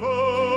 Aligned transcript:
Oh. 0.00 0.51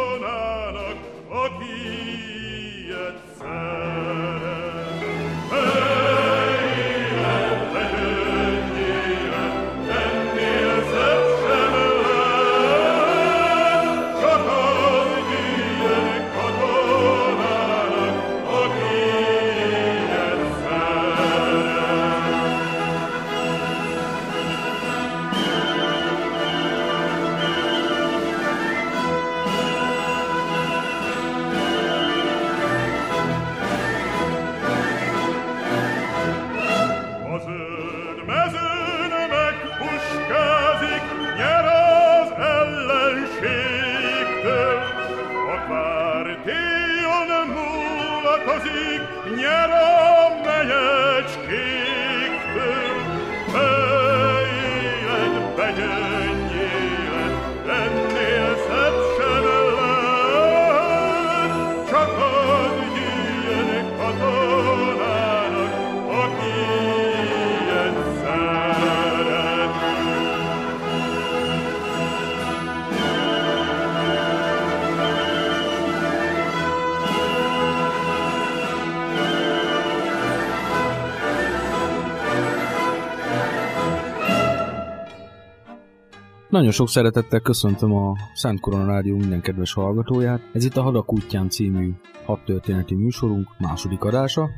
Nagyon 86.55 86.71
sok 86.71 86.89
szeretettel 86.89 87.39
köszöntöm 87.39 87.93
a 87.93 88.13
Szent 88.33 88.59
Korona 88.59 88.85
Rádió 88.85 89.17
minden 89.17 89.41
kedves 89.41 89.73
hallgatóját. 89.73 90.49
Ez 90.53 90.65
itt 90.65 90.77
a 90.77 90.81
Hadak 90.81 91.13
útján 91.13 91.49
című 91.49 91.91
hat 92.25 92.45
történeti 92.45 92.95
műsorunk 92.95 93.47
második 93.57 94.03
adása. 94.03 94.49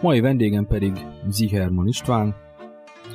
Mai 0.00 0.20
vendégem 0.20 0.66
pedig 0.66 0.92
Ziherman 1.28 1.86
István, 1.86 2.34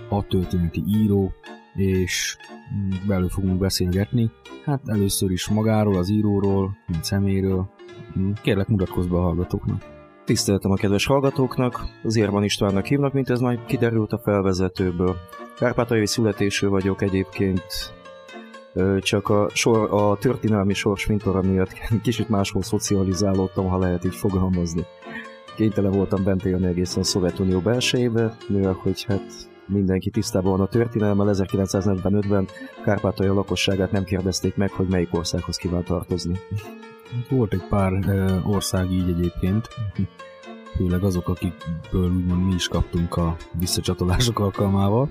hat 0.09 0.27
történeti 0.27 0.83
író, 0.87 1.31
és 1.75 2.37
belül 3.07 3.29
fogunk 3.29 3.59
beszélgetni. 3.59 4.31
Hát 4.65 4.81
először 4.85 5.31
is 5.31 5.49
magáról, 5.49 5.97
az 5.97 6.09
íróról, 6.09 6.77
mint 6.87 7.03
szeméről. 7.03 7.69
Kérlek 8.41 8.67
mutatkozz 8.67 9.07
be 9.07 9.17
a 9.17 9.21
hallgatóknak. 9.21 9.81
Tiszteltem 10.25 10.71
a 10.71 10.75
kedves 10.75 11.05
hallgatóknak, 11.05 11.85
az 12.03 12.15
Érban 12.15 12.43
Istvánnak 12.43 12.85
hívnak, 12.85 13.13
mint 13.13 13.29
ez 13.29 13.39
majd 13.39 13.65
kiderült 13.65 14.11
a 14.11 14.19
felvezetőből. 14.23 15.15
Kárpátaljai 15.57 16.07
születésű 16.07 16.67
vagyok 16.67 17.01
egyébként, 17.01 17.63
csak 18.99 19.29
a, 19.29 19.49
sor, 19.53 19.93
a 19.93 20.17
történelmi 20.17 20.73
sors 20.73 21.07
mintora 21.07 21.41
miatt 21.41 21.73
kicsit 22.03 22.29
máshol 22.29 22.61
szocializálódtam, 22.61 23.67
ha 23.67 23.77
lehet 23.77 24.05
így 24.05 24.15
fogalmazni. 24.15 24.85
Kénytelen 25.55 25.91
voltam 25.91 26.23
bent 26.23 26.45
élni 26.45 26.65
egészen 26.65 27.01
a 27.01 27.05
Szovjetunió 27.05 27.59
belsejébe, 27.59 28.35
mivel 28.47 28.73
hogy 28.81 29.03
hát 29.03 29.51
mindenki 29.67 30.09
tisztában 30.09 30.51
van 30.51 30.61
a 30.61 30.67
történelemmel, 30.67 31.29
1945-ben 31.31 32.47
Kárpátalja 32.83 33.33
lakosságát 33.33 33.91
nem 33.91 34.03
kérdezték 34.03 34.55
meg, 34.55 34.71
hogy 34.71 34.87
melyik 34.87 35.13
országhoz 35.13 35.57
kíván 35.57 35.83
tartozni. 35.83 36.39
Volt 37.29 37.53
egy 37.53 37.63
pár 37.69 37.93
ország 38.45 38.91
így 38.91 39.09
egyébként, 39.09 39.67
főleg 40.75 41.03
azok, 41.03 41.27
akikből 41.27 42.11
úgymond 42.11 42.45
mi 42.45 42.53
is 42.53 42.67
kaptunk 42.67 43.15
a 43.15 43.35
visszacsatolások 43.59 44.39
alkalmával. 44.39 45.09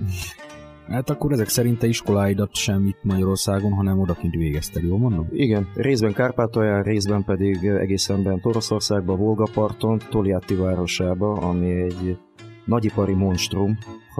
Hát 0.87 1.09
akkor 1.09 1.31
ezek 1.31 1.47
szerint 1.47 1.79
te 1.79 1.87
iskoláidat 1.87 2.55
sem 2.55 2.85
itt 2.85 3.03
Magyarországon, 3.03 3.71
hanem 3.71 3.99
odakint 3.99 4.33
végezted, 4.33 4.83
jól 4.83 4.97
mondom? 4.97 5.27
Igen, 5.31 5.67
részben 5.75 6.13
Kárpátalján, 6.13 6.83
részben 6.83 7.23
pedig 7.23 7.65
egészen 7.65 8.23
bent 8.23 8.45
Oroszországban, 8.45 9.17
Volgaparton, 9.17 10.01
Toliatti 10.09 10.55
városába, 10.55 11.31
ami 11.33 11.71
egy 11.71 12.17
nagyipari 12.65 13.13
monstrum. 13.13 13.77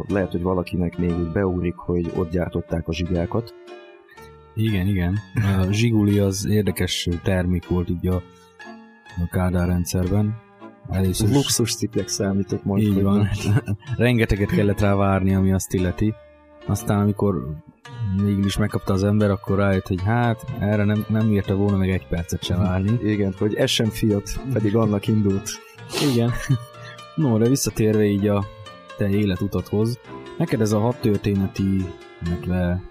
Lehet, 0.07 0.31
hogy 0.31 0.41
valakinek 0.41 0.97
még 0.97 1.31
beúrik, 1.33 1.75
hogy 1.75 2.11
ott 2.15 2.31
gyártották 2.31 2.87
a 2.87 2.93
zsigákat. 2.93 3.53
Igen, 4.55 4.87
igen. 4.87 5.19
A 5.33 5.71
zsiguli 5.71 6.19
az 6.19 6.47
érdekes 6.49 7.09
termék 7.23 7.67
volt 7.67 7.89
így 7.89 8.07
a, 8.07 8.15
a 9.23 9.27
Kádár 9.31 9.67
rendszerben. 9.67 10.35
Először 10.89 11.29
Luxus 11.29 11.75
cikkek 11.75 12.07
számított 12.07 12.63
majd. 12.63 12.83
Így 12.83 13.01
van. 13.01 13.27
Rengeteget 13.97 14.49
kellett 14.49 14.79
rá 14.79 14.95
várni, 14.95 15.35
ami 15.35 15.51
azt 15.51 15.73
illeti. 15.73 16.13
Aztán 16.65 16.99
amikor 16.99 17.55
mégis 18.21 18.57
megkapta 18.57 18.93
az 18.93 19.03
ember, 19.03 19.29
akkor 19.29 19.57
rájött, 19.57 19.87
hogy 19.87 20.01
hát 20.03 20.45
erre 20.59 20.83
nem, 20.83 21.05
nem 21.07 21.31
írta 21.31 21.55
volna 21.55 21.77
meg 21.77 21.89
egy 21.89 22.07
percet 22.07 22.43
sem 22.43 22.61
állni. 22.61 22.99
Igen, 23.03 23.33
hogy 23.37 23.55
ez 23.55 23.69
sem 23.69 23.89
fiat, 23.89 24.39
pedig 24.53 24.75
annak 24.75 25.07
indult. 25.07 25.49
Igen. 26.11 26.31
No, 27.15 27.37
de 27.37 27.47
visszatérve 27.47 28.03
így 28.03 28.27
a 28.27 28.45
te 28.97 29.09
életutathoz, 29.09 29.99
neked 30.37 30.61
ez 30.61 30.71
a 30.71 30.79
hat 30.79 31.01
történeti, 31.01 31.85
illetve 32.25 32.81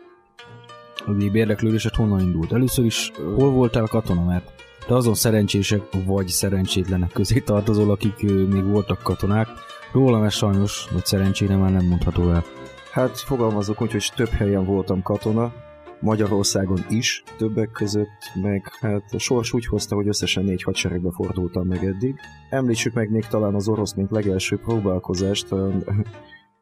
a 1.07 1.23
érdeklődésed 1.33 1.95
honnan 1.95 2.21
indult? 2.21 2.53
Először 2.53 2.85
is 2.85 3.13
hol 3.37 3.51
voltál 3.51 3.87
katona, 3.87 4.25
mert 4.25 4.51
te 4.87 4.95
azon 4.95 5.15
szerencsések 5.15 5.81
vagy 6.07 6.29
szerencsétlenek 6.29 7.13
közé 7.13 7.41
tartozol, 7.41 7.91
akik 7.91 8.23
még 8.49 8.65
voltak 8.65 9.03
katonák. 9.03 9.49
Rólam 9.93 10.23
ez 10.23 10.35
sajnos, 10.35 10.89
vagy 10.93 11.07
szerencsére 11.07 11.57
már 11.57 11.71
nem 11.71 11.87
mondható 11.87 12.31
el. 12.31 12.45
Hát 12.93 13.19
fogalmazok 13.19 13.81
úgy, 13.81 13.93
hogy 13.93 14.13
több 14.17 14.29
helyen 14.29 14.65
voltam 14.65 15.03
katona. 15.03 15.53
Magyarországon 16.01 16.79
is 16.89 17.23
többek 17.37 17.71
között, 17.71 18.33
meg 18.43 18.63
hát 18.81 19.13
a 19.13 19.19
sors 19.19 19.53
úgy 19.53 19.67
hozta, 19.67 19.95
hogy 19.95 20.09
összesen 20.09 20.45
négy 20.45 20.63
hadseregbe 20.63 21.11
fordultam 21.11 21.67
meg 21.67 21.85
eddig. 21.85 22.15
Említsük 22.51 22.95
meg 22.95 23.11
még 23.11 23.27
talán 23.27 23.55
az 23.55 23.69
orosz, 23.69 23.95
mint 23.95 24.11
legelső 24.11 24.59
próbálkozást 24.59 25.55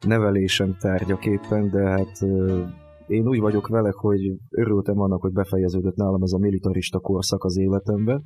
nevelésem 0.07 0.77
tárgyaképpen, 0.81 1.71
de 1.71 1.89
hát 1.89 2.23
én 3.07 3.29
úgy 3.29 3.41
vagyok 3.41 3.69
vele, 3.69 3.93
hogy 3.97 4.33
örültem 4.51 5.01
annak, 5.01 5.21
hogy 5.21 5.33
befejeződött 5.33 5.97
nálam 5.97 6.23
ez 6.23 6.33
a 6.33 6.39
militarista 6.39 6.99
korszak 6.99 7.45
az 7.45 7.57
életemben, 7.59 8.23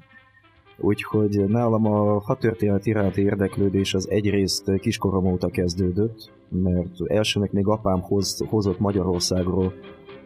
Úgyhogy 0.78 1.44
nálam 1.48 1.86
a 1.86 2.20
hadtörténet 2.20 2.86
iránti 2.86 3.22
érdeklődés 3.22 3.94
az 3.94 4.10
egyrészt 4.10 4.70
kiskorom 4.80 5.26
óta 5.26 5.48
kezdődött, 5.48 6.32
mert 6.48 6.90
elsőnek 7.06 7.52
még 7.52 7.66
apám 7.66 8.00
hoz, 8.00 8.44
hozott 8.48 8.78
Magyarországról 8.78 9.72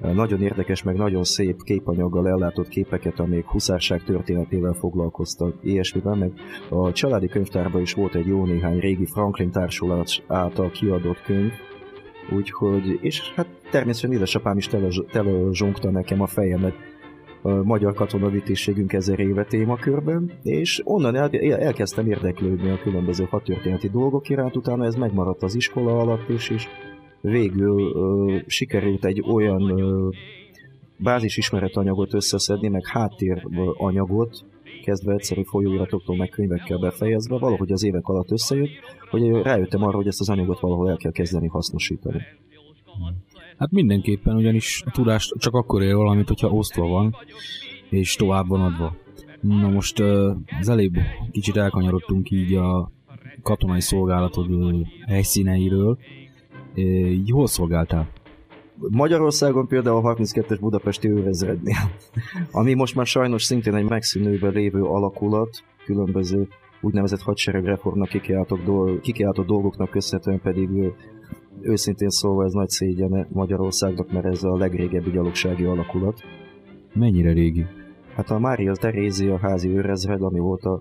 nagyon 0.01 0.43
érdekes, 0.43 0.83
meg 0.83 0.97
nagyon 0.97 1.25
szép 1.25 1.63
képanyaggal 1.63 2.29
ellátott 2.29 2.69
képeket, 2.69 3.21
amik 3.21 3.47
huszárság 3.47 4.05
történetével 4.05 4.73
foglalkoztak, 4.73 5.55
ilyesmiben, 5.63 6.19
meg 6.19 6.33
a 6.69 6.93
családi 6.93 7.29
könyvtárban 7.29 7.81
is 7.81 7.93
volt 7.93 8.15
egy 8.15 8.27
jó 8.27 8.45
néhány 8.45 8.79
régi 8.79 9.07
Franklin 9.07 9.51
társulat 9.51 10.11
által 10.27 10.71
kiadott 10.71 11.23
könyv, 11.23 11.53
úgyhogy, 12.37 12.99
és 13.01 13.33
hát 13.35 13.47
természetesen 13.71 14.17
édesapám 14.17 14.57
is 14.57 14.67
tele, 14.67 14.89
tele 15.13 15.31
nekem 15.91 16.21
a 16.21 16.27
fejemet 16.27 16.75
magyar 17.43 17.95
katonavitészségünk 17.95 18.93
ezer 18.93 19.19
éve 19.19 19.45
témakörben, 19.45 20.33
és 20.43 20.81
onnan 20.85 21.15
el, 21.15 21.31
elkezdtem 21.41 22.07
érdeklődni 22.07 22.71
a 22.71 22.79
különböző 22.83 23.27
hadtörténeti 23.31 23.89
dolgok 23.89 24.29
iránt, 24.29 24.57
utána 24.57 24.85
ez 24.85 24.95
megmaradt 24.95 25.43
az 25.43 25.55
iskola 25.55 25.99
alatt 25.99 26.29
is, 26.29 26.51
és 26.51 26.67
végül 27.21 27.93
ö, 27.95 28.37
sikerült 28.47 29.05
egy 29.05 29.23
olyan 29.31 29.81
ö, 29.81 30.09
bázis 30.97 31.37
ismeretanyagot 31.37 32.15
összeszedni, 32.15 32.69
meg 32.69 32.87
háttéranyagot, 32.87 34.45
kezdve 34.85 35.13
egyszerű 35.13 35.43
folyóiratoktól, 35.43 36.17
meg 36.17 36.29
könyvekkel 36.29 36.79
befejezve, 36.79 37.39
valahogy 37.39 37.73
az 37.73 37.85
évek 37.85 38.07
alatt 38.07 38.31
összejött, 38.31 38.71
hogy 39.11 39.31
rájöttem 39.31 39.83
arra, 39.83 39.97
hogy 39.97 40.07
ezt 40.07 40.21
az 40.21 40.29
anyagot 40.29 40.61
valahol 40.61 40.91
el 40.91 40.97
kell 40.97 41.13
kezdeni 41.13 41.47
hasznosítani. 41.47 42.23
Hát 43.59 43.71
mindenképpen, 43.71 44.37
ugyanis 44.37 44.83
a 44.87 44.91
tudás 44.91 45.33
csak 45.39 45.55
akkor 45.55 45.83
ér 45.83 45.95
valamit, 45.95 46.29
hogyha 46.29 46.49
osztva 46.49 46.87
van, 46.87 47.17
és 47.91 48.15
tovább 48.15 48.49
van 48.49 48.61
adva. 48.61 48.97
Na 49.41 49.69
most 49.69 50.01
az 50.61 50.69
elébb 50.69 50.95
kicsit 51.31 51.57
elkanyarodtunk 51.57 52.31
így 52.31 52.55
a 52.55 52.91
katonai 53.43 53.81
szolgálatod 53.81 54.47
helyszíneiről. 55.07 55.99
Hol 57.31 57.47
szolgáltál? 57.47 58.09
Magyarországon 58.91 59.67
például 59.67 60.07
a 60.07 60.15
32-es 60.15 60.59
budapesti 60.61 61.09
őrezrednél, 61.09 61.77
ami 62.51 62.75
most 62.75 62.95
már 62.95 63.07
sajnos 63.07 63.43
szintén 63.43 63.75
egy 63.75 63.89
megszűnőben 63.89 64.53
lévő 64.53 64.83
alakulat, 64.83 65.65
különböző 65.85 66.49
úgynevezett 66.81 67.21
hadseregreformnak 67.21 68.09
kikiáltott, 68.09 68.65
dolg, 68.65 69.01
kikiáltott 69.01 69.47
dolgoknak 69.47 69.91
köszönhetően 69.91 70.41
pedig 70.41 70.69
őszintén 71.61 72.09
szólva 72.09 72.45
ez 72.45 72.53
nagy 72.53 72.69
szégyen 72.69 73.27
Magyarországnak, 73.33 74.13
mert 74.13 74.27
ez 74.27 74.45
a 74.45 74.57
legrégebbi 74.57 75.11
gyalogsági 75.11 75.65
alakulat. 75.65 76.21
Mennyire 76.95 77.33
régi? 77.33 77.67
Hát 78.15 78.31
a 78.31 78.39
Mária 78.39 78.73
Terézia 78.73 79.39
házi 79.39 79.69
őrezred, 79.69 80.23
ami 80.23 80.39
volt 80.39 80.65
a, 80.65 80.81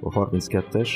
a 0.00 0.28
32-es, 0.30 0.88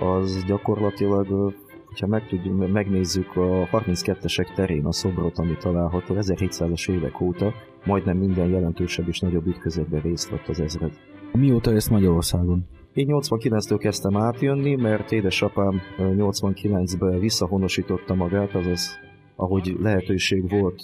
az 0.00 0.44
gyakorlatilag, 0.46 1.54
hogyha 1.84 2.06
meg 2.06 2.26
tudjuk, 2.28 2.72
megnézzük 2.72 3.36
a 3.36 3.68
32-esek 3.72 4.54
terén 4.54 4.86
a 4.86 4.92
szobrot, 4.92 5.38
ami 5.38 5.56
található 5.56 6.14
1700-as 6.18 6.90
évek 6.90 7.20
óta, 7.20 7.52
majdnem 7.84 8.16
minden 8.16 8.48
jelentősebb 8.48 9.08
és 9.08 9.20
nagyobb 9.20 9.46
ütközetben 9.46 10.00
részt 10.00 10.30
vett 10.30 10.48
az 10.48 10.60
ezred. 10.60 10.92
Mióta 11.32 11.72
ezt 11.72 11.90
Magyarországon? 11.90 12.66
Én 12.96 13.06
89-től 13.10 13.76
kezdtem 13.78 14.16
átjönni, 14.16 14.74
mert 14.74 15.12
édesapám 15.12 15.80
89-ben 15.98 17.18
visszahonosította 17.18 18.14
magát, 18.14 18.54
azaz 18.54 18.98
ahogy 19.34 19.76
lehetőség 19.80 20.50
volt 20.50 20.80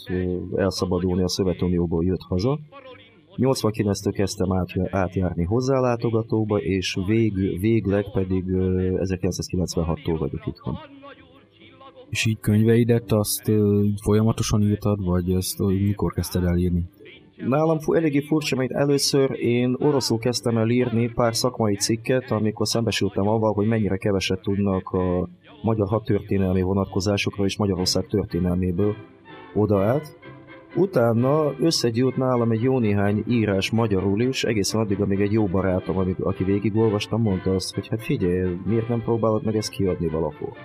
elszabadulni 0.55 1.23
a 1.23 1.29
Szovjetunióból 1.29 2.05
jött 2.05 2.21
haza. 2.29 2.59
89-től 3.37 4.13
kezdtem 4.15 4.53
át, 4.53 4.69
átjárni 4.91 5.45
hozzálátogatóba, 5.45 6.59
és 6.59 6.99
vég, 7.07 7.61
végleg 7.61 8.05
pedig 8.13 8.45
1996-tól 8.47 10.17
vagyok 10.19 10.47
itthon. 10.47 10.79
És 12.09 12.27
így 12.27 12.39
könyveidet 12.41 13.13
azt 13.13 13.53
folyamatosan 14.03 14.63
írtad, 14.63 15.05
vagy 15.05 15.33
ezt 15.33 15.59
mikor 15.59 16.13
kezdted 16.13 16.45
el 16.45 16.57
írni? 16.57 16.85
Nálam 17.47 17.79
eléggé 17.93 18.21
furcsa, 18.21 18.57
mert 18.57 18.71
először 18.71 19.31
én 19.41 19.77
oroszul 19.79 20.19
kezdtem 20.19 20.57
el 20.57 20.69
írni 20.69 21.13
pár 21.15 21.37
szakmai 21.37 21.77
cikket, 21.77 22.31
amikor 22.31 22.67
szembesültem 22.67 23.29
avval, 23.29 23.53
hogy 23.53 23.67
mennyire 23.67 23.97
keveset 23.97 24.41
tudnak 24.41 24.89
a 24.89 25.29
magyar 25.63 25.89
hadtörténelmi 25.89 26.63
vonatkozásokról 26.63 27.47
és 27.47 27.57
Magyarország 27.57 28.07
történelméből 28.07 28.95
oda 29.55 29.83
át. 29.83 30.19
Utána 30.77 31.53
összegyűlt 31.59 32.17
nálam 32.17 32.51
egy 32.51 32.63
jó 32.63 32.79
néhány 32.79 33.25
írás 33.29 33.71
magyarul 33.71 34.21
is, 34.21 34.45
egészen 34.45 34.81
addig, 34.81 35.01
amíg 35.01 35.21
egy 35.21 35.33
jó 35.33 35.47
barátom, 35.47 35.99
amíg, 35.99 36.17
aki 36.21 36.45
végigolvastam, 36.45 37.23
mondta 37.23 37.55
azt, 37.55 37.75
hogy 37.75 37.89
hát 37.89 38.03
figyelj, 38.03 38.57
miért 38.67 38.89
nem 38.89 39.03
próbálod 39.03 39.45
meg 39.45 39.57
ezt 39.57 39.71
kiadni 39.71 40.09
valahol? 40.09 40.57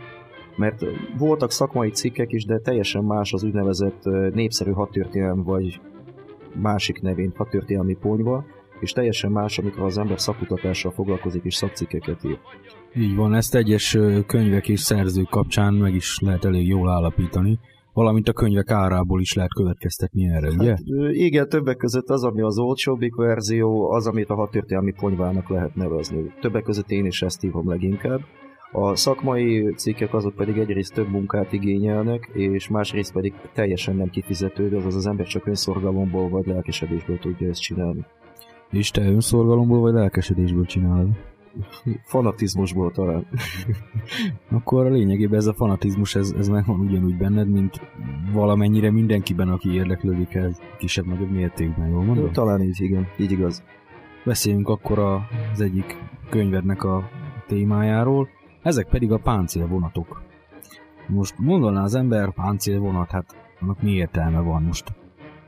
Mert 0.55 0.85
voltak 1.17 1.51
szakmai 1.51 1.89
cikkek 1.89 2.31
is, 2.31 2.45
de 2.45 2.59
teljesen 2.59 3.03
más 3.03 3.33
az 3.33 3.43
úgynevezett 3.43 4.03
népszerű 4.33 4.71
hadtörténelem 4.71 5.43
vagy 5.43 5.79
másik 6.55 7.01
nevén 7.01 7.33
hadtörténelmi 7.35 7.95
ponyva, 7.95 8.45
és 8.79 8.91
teljesen 8.91 9.31
más, 9.31 9.57
amikor 9.57 9.83
az 9.83 9.97
ember 9.97 10.19
szakutatással 10.19 10.91
foglalkozik 10.91 11.43
és 11.43 11.55
szakcikkeket 11.55 12.23
ír. 12.23 12.39
Így 12.95 13.15
van, 13.15 13.33
ezt 13.33 13.55
egyes 13.55 13.97
könyvek 14.25 14.69
és 14.69 14.79
szerzők 14.79 15.29
kapcsán 15.29 15.73
meg 15.73 15.93
is 15.93 16.19
lehet 16.19 16.45
elég 16.45 16.67
jól 16.67 16.89
állapítani, 16.89 17.59
valamint 17.93 18.27
a 18.27 18.33
könyvek 18.33 18.71
árából 18.71 19.21
is 19.21 19.33
lehet 19.33 19.53
következtetni 19.53 20.27
erre, 20.27 20.49
ugye? 20.49 20.69
Hát, 20.69 20.81
igen, 21.11 21.49
többek 21.49 21.77
között 21.77 22.09
az, 22.09 22.23
ami 22.23 22.41
az 22.41 22.57
olcsóbbik 22.57 23.15
verzió, 23.15 23.91
az, 23.91 24.07
amit 24.07 24.29
a 24.29 24.35
hadtörténelmi 24.35 24.93
ponyvának 24.99 25.49
lehet 25.49 25.75
nevezni. 25.75 26.33
Többek 26.41 26.63
között 26.63 26.89
én 26.89 27.05
is 27.05 27.21
ezt 27.21 27.41
hívom 27.41 27.69
leginkább. 27.69 28.19
A 28.71 28.95
szakmai 28.95 29.73
cikkek 29.75 30.13
azok 30.13 30.35
pedig 30.35 30.57
egyrészt 30.57 30.93
több 30.93 31.09
munkát 31.09 31.53
igényelnek, 31.53 32.29
és 32.33 32.67
másrészt 32.67 33.13
pedig 33.13 33.33
teljesen 33.53 33.95
nem 33.95 34.09
kifizetődő, 34.09 34.77
azaz 34.77 34.95
az 34.95 35.07
ember 35.07 35.25
csak 35.25 35.47
önszorgalomból 35.47 36.29
vagy 36.29 36.45
lelkesedésből 36.45 37.19
tudja 37.19 37.47
ezt 37.47 37.61
csinálni. 37.61 38.05
És 38.71 38.91
te 38.91 39.01
önszorgalomból 39.01 39.79
vagy 39.79 39.93
lelkesedésből 39.93 40.65
csinálod? 40.65 41.09
Fanatizmusból 42.03 42.91
talán. 42.91 43.27
Akkor 44.57 44.85
a 44.85 44.89
lényegében 44.89 45.39
ez 45.39 45.45
a 45.45 45.53
fanatizmus, 45.53 46.15
ez, 46.15 46.33
ez 46.37 46.47
megvan 46.47 46.79
ugyanúgy 46.79 47.17
benned, 47.17 47.49
mint 47.49 47.81
valamennyire 48.33 48.91
mindenkiben, 48.91 49.49
aki 49.49 49.73
érdeklődik 49.73 50.33
ez 50.33 50.59
kisebb-nagyobb 50.77 51.31
mértékben, 51.31 51.89
jól 51.89 52.03
mondom? 52.03 52.31
Talán 52.31 52.61
így, 52.61 52.81
igen, 52.81 53.07
így 53.17 53.31
igaz. 53.31 53.63
Beszéljünk 54.25 54.69
akkor 54.69 54.99
az 54.99 55.61
egyik 55.61 55.97
könyvednek 56.29 56.83
a 56.83 57.09
témájáról. 57.47 58.29
Ezek 58.67 58.87
pedig 58.89 59.11
a 59.11 59.17
páncélvonatok. 59.17 60.21
Most 61.07 61.35
mondaná 61.37 61.83
az 61.83 61.95
ember 61.95 62.33
páncélvonat, 62.33 63.11
hát 63.11 63.35
annak 63.59 63.81
mi 63.81 63.91
értelme 63.91 64.39
van 64.39 64.63
most? 64.63 64.93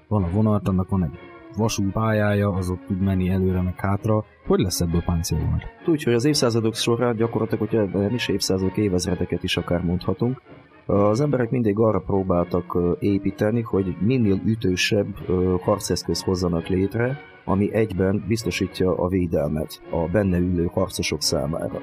Van 0.08 0.24
a 0.24 0.30
vonat, 0.30 0.68
annak 0.68 0.90
van 0.90 1.04
egy 1.04 1.20
vasútpályája, 1.58 2.50
az 2.50 2.70
ott 2.70 2.86
tud 2.86 3.02
menni 3.02 3.30
előre 3.30 3.62
meg 3.62 3.80
hátra. 3.80 4.24
Hogy 4.48 4.60
lesz 4.60 4.82
ebből 4.82 5.04
páncélvonat? 5.04 5.64
Úgy, 5.86 6.04
hogy 6.04 6.14
az 6.14 6.26
évszázadok 6.26 6.76
során 6.76 7.16
gyakorlatilag, 7.16 7.70
hogy 7.70 8.02
nem 8.02 8.14
is 8.14 8.28
évszázadok, 8.28 8.78
évezredeket 8.78 9.44
is 9.44 9.58
akár 9.58 9.84
mondhatunk, 9.84 10.42
az 10.86 11.22
emberek 11.22 11.50
mindig 11.50 11.80
arra 11.80 12.00
próbáltak 12.00 12.78
építeni, 13.00 13.62
hogy 13.62 13.96
minél 14.00 14.42
ütősebb 14.46 15.16
harceszköz 15.62 16.24
hozzanak 16.24 16.68
létre, 16.68 17.18
ami 17.46 17.74
egyben 17.74 18.24
biztosítja 18.28 18.98
a 18.98 19.08
védelmet 19.08 19.82
a 19.92 20.08
benne 20.12 20.38
ülő 20.38 20.70
harcosok 20.74 21.22
számára. 21.22 21.80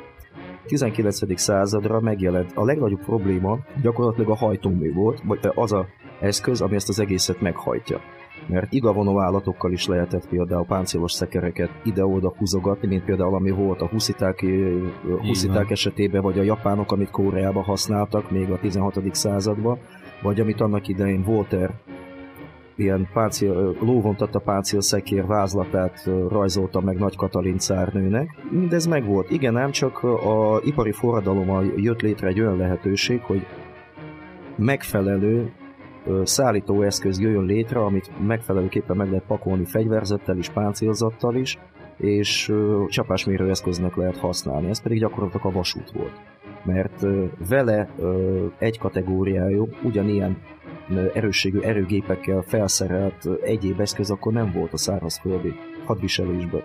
19. 0.67 1.39
századra 1.41 2.01
megjelent. 2.01 2.53
A 2.55 2.65
legnagyobb 2.65 3.05
probléma 3.05 3.59
gyakorlatilag 3.83 4.31
a 4.31 4.37
hajtómű 4.37 4.93
volt, 4.93 5.23
vagy 5.25 5.39
az 5.55 5.73
a 5.73 5.87
eszköz, 6.21 6.61
ami 6.61 6.75
ezt 6.75 6.89
az 6.89 7.01
egészet 7.01 7.41
meghajtja. 7.41 8.01
Mert 8.49 8.73
igavonó 8.73 9.21
állatokkal 9.21 9.73
is 9.73 9.87
lehetett 9.87 10.29
például 10.29 10.67
páncélos 10.67 11.13
szekereket 11.13 11.71
ide-oda 11.85 12.35
húzogatni, 12.39 12.89
mint 12.89 13.05
például 13.05 13.35
ami 13.35 13.51
volt 13.51 13.81
a 13.81 13.87
husziták, 13.87 14.45
husziták 15.21 15.71
esetében, 15.71 16.23
vagy 16.23 16.39
a 16.39 16.43
japánok, 16.43 16.93
amit 16.93 17.11
Koreában 17.11 17.63
használtak 17.63 18.31
még 18.31 18.51
a 18.51 18.59
16. 18.59 19.15
században, 19.15 19.79
vagy 20.23 20.41
amit 20.41 20.61
annak 20.61 20.89
idején 20.89 21.23
Voltaire 21.23 21.75
ilyen 22.77 23.09
páncél, 23.13 23.77
lóvontatta 23.81 24.39
páncél 24.39 24.81
szekér 24.81 25.27
vázlatát 25.27 26.11
rajzolta 26.29 26.81
meg 26.81 26.99
Nagy 26.99 27.17
Katalin 27.17 27.59
cárnőnek. 27.59 28.37
Mindez 28.51 28.87
megvolt. 28.87 29.31
Igen, 29.31 29.53
nem 29.53 29.71
csak 29.71 30.03
a 30.03 30.61
ipari 30.65 30.93
forradalommal 30.93 31.65
jött 31.77 32.01
létre 32.01 32.29
egy 32.29 32.41
olyan 32.41 32.57
lehetőség, 32.57 33.21
hogy 33.21 33.47
megfelelő 34.57 35.53
szállítóeszköz 36.23 37.21
jöjjön 37.21 37.45
létre, 37.45 37.81
amit 37.81 38.11
megfelelőképpen 38.27 38.97
meg 38.97 39.09
lehet 39.09 39.25
pakolni 39.27 39.65
fegyverzettel 39.65 40.37
is, 40.37 40.49
páncélzattal 40.49 41.35
is, 41.35 41.59
és 41.97 42.53
csapásmérő 42.89 43.51
eszköznek 43.51 43.97
lehet 43.97 44.17
használni. 44.17 44.69
Ez 44.69 44.83
pedig 44.83 44.99
gyakorlatilag 44.99 45.47
a 45.47 45.51
vasút 45.51 45.91
volt. 45.91 46.21
Mert 46.65 47.07
vele 47.49 47.89
egy 48.59 48.79
kategóriájú, 48.79 49.69
ugyanilyen 49.83 50.37
erősségű 51.15 51.61
erőgépekkel 51.61 52.43
felszerelt 52.43 53.29
egyéb 53.43 53.81
eszköz 53.81 54.11
akkor 54.11 54.33
nem 54.33 54.53
volt 54.53 54.73
a 54.73 54.77
szárazföldi 54.77 55.55
hadviselésben. 55.85 56.63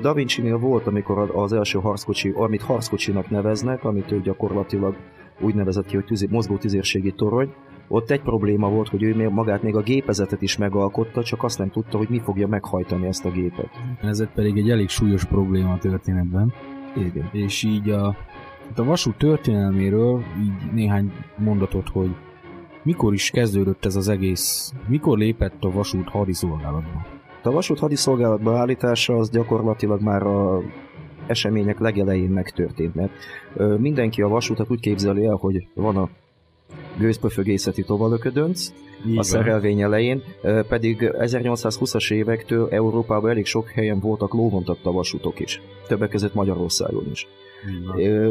Da 0.00 0.12
Vinci-nél 0.12 0.58
volt, 0.58 0.86
amikor 0.86 1.30
az 1.34 1.52
első 1.52 1.78
harckocsi, 1.78 2.32
amit 2.34 2.62
harckocsinak 2.62 3.30
neveznek, 3.30 3.84
amit 3.84 4.12
ő 4.12 4.20
gyakorlatilag 4.20 4.96
úgy 5.40 5.54
nevezett 5.54 5.86
ki, 5.86 5.94
hogy 5.94 6.04
tüzi, 6.04 6.26
mozgó 6.30 6.56
tüzérségi 6.56 7.12
torony, 7.12 7.52
ott 7.88 8.10
egy 8.10 8.20
probléma 8.20 8.68
volt, 8.68 8.88
hogy 8.88 9.02
ő 9.02 9.28
magát 9.30 9.62
még 9.62 9.76
a 9.76 9.82
gépezetet 9.82 10.42
is 10.42 10.56
megalkotta, 10.56 11.22
csak 11.22 11.42
azt 11.42 11.58
nem 11.58 11.70
tudta, 11.70 11.98
hogy 11.98 12.08
mi 12.10 12.18
fogja 12.18 12.46
meghajtani 12.46 13.06
ezt 13.06 13.24
a 13.24 13.30
gépet. 13.30 13.70
Ez 14.02 14.28
pedig 14.34 14.56
egy 14.56 14.70
elég 14.70 14.88
súlyos 14.88 15.24
probléma 15.24 15.72
a 15.72 15.78
történetben. 15.78 16.52
Igen. 16.96 17.28
És 17.32 17.62
így 17.62 17.90
a, 17.90 18.16
a 18.76 18.84
vasút 18.84 19.16
történelméről 19.16 20.22
így 20.40 20.72
néhány 20.72 21.12
mondatot, 21.36 21.88
hogy 21.88 22.14
mikor 22.86 23.12
is 23.14 23.30
kezdődött 23.30 23.84
ez 23.84 23.96
az 23.96 24.08
egész, 24.08 24.72
mikor 24.88 25.18
lépett 25.18 25.64
a 25.64 25.70
vasút 25.70 26.08
hadiszolgálatba? 26.08 27.06
A 27.42 27.50
vasút 27.50 27.78
hadiszolgálatba 27.78 28.58
állítása 28.58 29.16
az 29.16 29.30
gyakorlatilag 29.30 30.02
már 30.02 30.22
a 30.22 30.62
események 31.26 31.78
legelején 31.78 32.30
megtörtént, 32.30 32.94
mert 32.94 33.12
ö, 33.54 33.76
mindenki 33.76 34.22
a 34.22 34.28
vasútat 34.28 34.70
úgy 34.70 34.80
képzeli 34.80 35.24
el, 35.24 35.34
hogy 35.34 35.66
van 35.74 35.96
a 35.96 36.08
gőzpöfögészeti 36.98 37.82
tovalöködönc, 37.82 38.72
a 39.16 39.22
szerelvény 39.22 39.80
elején, 39.80 40.22
pedig 40.68 41.10
1820-as 41.12 42.12
évektől 42.12 42.68
Európában 42.70 43.30
elég 43.30 43.46
sok 43.46 43.68
helyen 43.68 44.00
voltak 44.00 44.34
lóvontatta 44.34 44.92
vasútok 44.92 45.40
is, 45.40 45.60
többek 45.86 46.08
között 46.08 46.34
Magyarországon 46.34 47.10
is. 47.10 47.26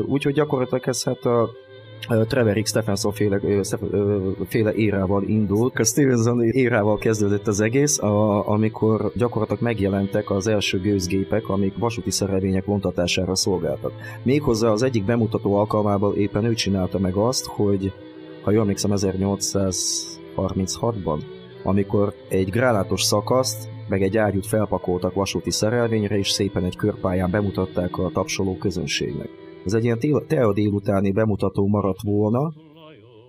Úgyhogy 0.05 0.33
gyakorlatilag 0.33 0.88
ez 0.88 1.03
hát 1.03 1.25
a 1.25 1.50
Trevor 2.07 2.62
Stephenson 2.65 3.12
féle, 3.12 3.39
féle 4.47 4.74
érával 4.74 5.24
indult. 5.24 5.79
A 5.79 5.83
Stevenson 5.83 6.43
érával 6.43 6.97
kezdődött 6.97 7.47
az 7.47 7.59
egész, 7.59 8.00
a, 8.00 8.47
amikor 8.47 9.12
gyakorlatilag 9.15 9.62
megjelentek 9.62 10.29
az 10.29 10.47
első 10.47 10.79
gőzgépek, 10.79 11.50
amik 11.50 11.77
vasúti 11.77 12.12
szerelvények 12.12 12.65
vontatására 12.65 13.35
szolgáltak. 13.35 13.91
Méghozzá 14.24 14.69
az 14.69 14.83
egyik 14.83 15.05
bemutató 15.05 15.55
alkalmával 15.55 16.15
éppen 16.15 16.43
ő 16.43 16.53
csinálta 16.53 17.00
meg 17.00 17.15
azt, 17.15 17.45
hogy 17.45 17.93
ha 18.43 18.51
jól 18.51 18.62
emlékszem 18.62 18.91
1836-ban, 18.93 21.19
amikor 21.63 22.13
egy 22.29 22.50
grálátos 22.50 23.03
szakaszt 23.03 23.74
meg 23.88 24.01
egy 24.01 24.17
ágyút 24.17 24.47
felpakoltak 24.47 25.13
vasúti 25.13 25.51
szerelvényre, 25.51 26.17
és 26.17 26.29
szépen 26.29 26.63
egy 26.63 26.75
körpályán 26.75 27.31
bemutatták 27.31 27.97
a 27.97 28.09
tapsoló 28.13 28.57
közönségnek. 28.57 29.44
Ez 29.65 29.74
egy 29.74 29.84
ilyen 29.84 30.00
tea 30.27 30.53
délutáni 30.53 31.12
bemutató 31.12 31.67
maradt 31.67 32.01
volna, 32.01 32.53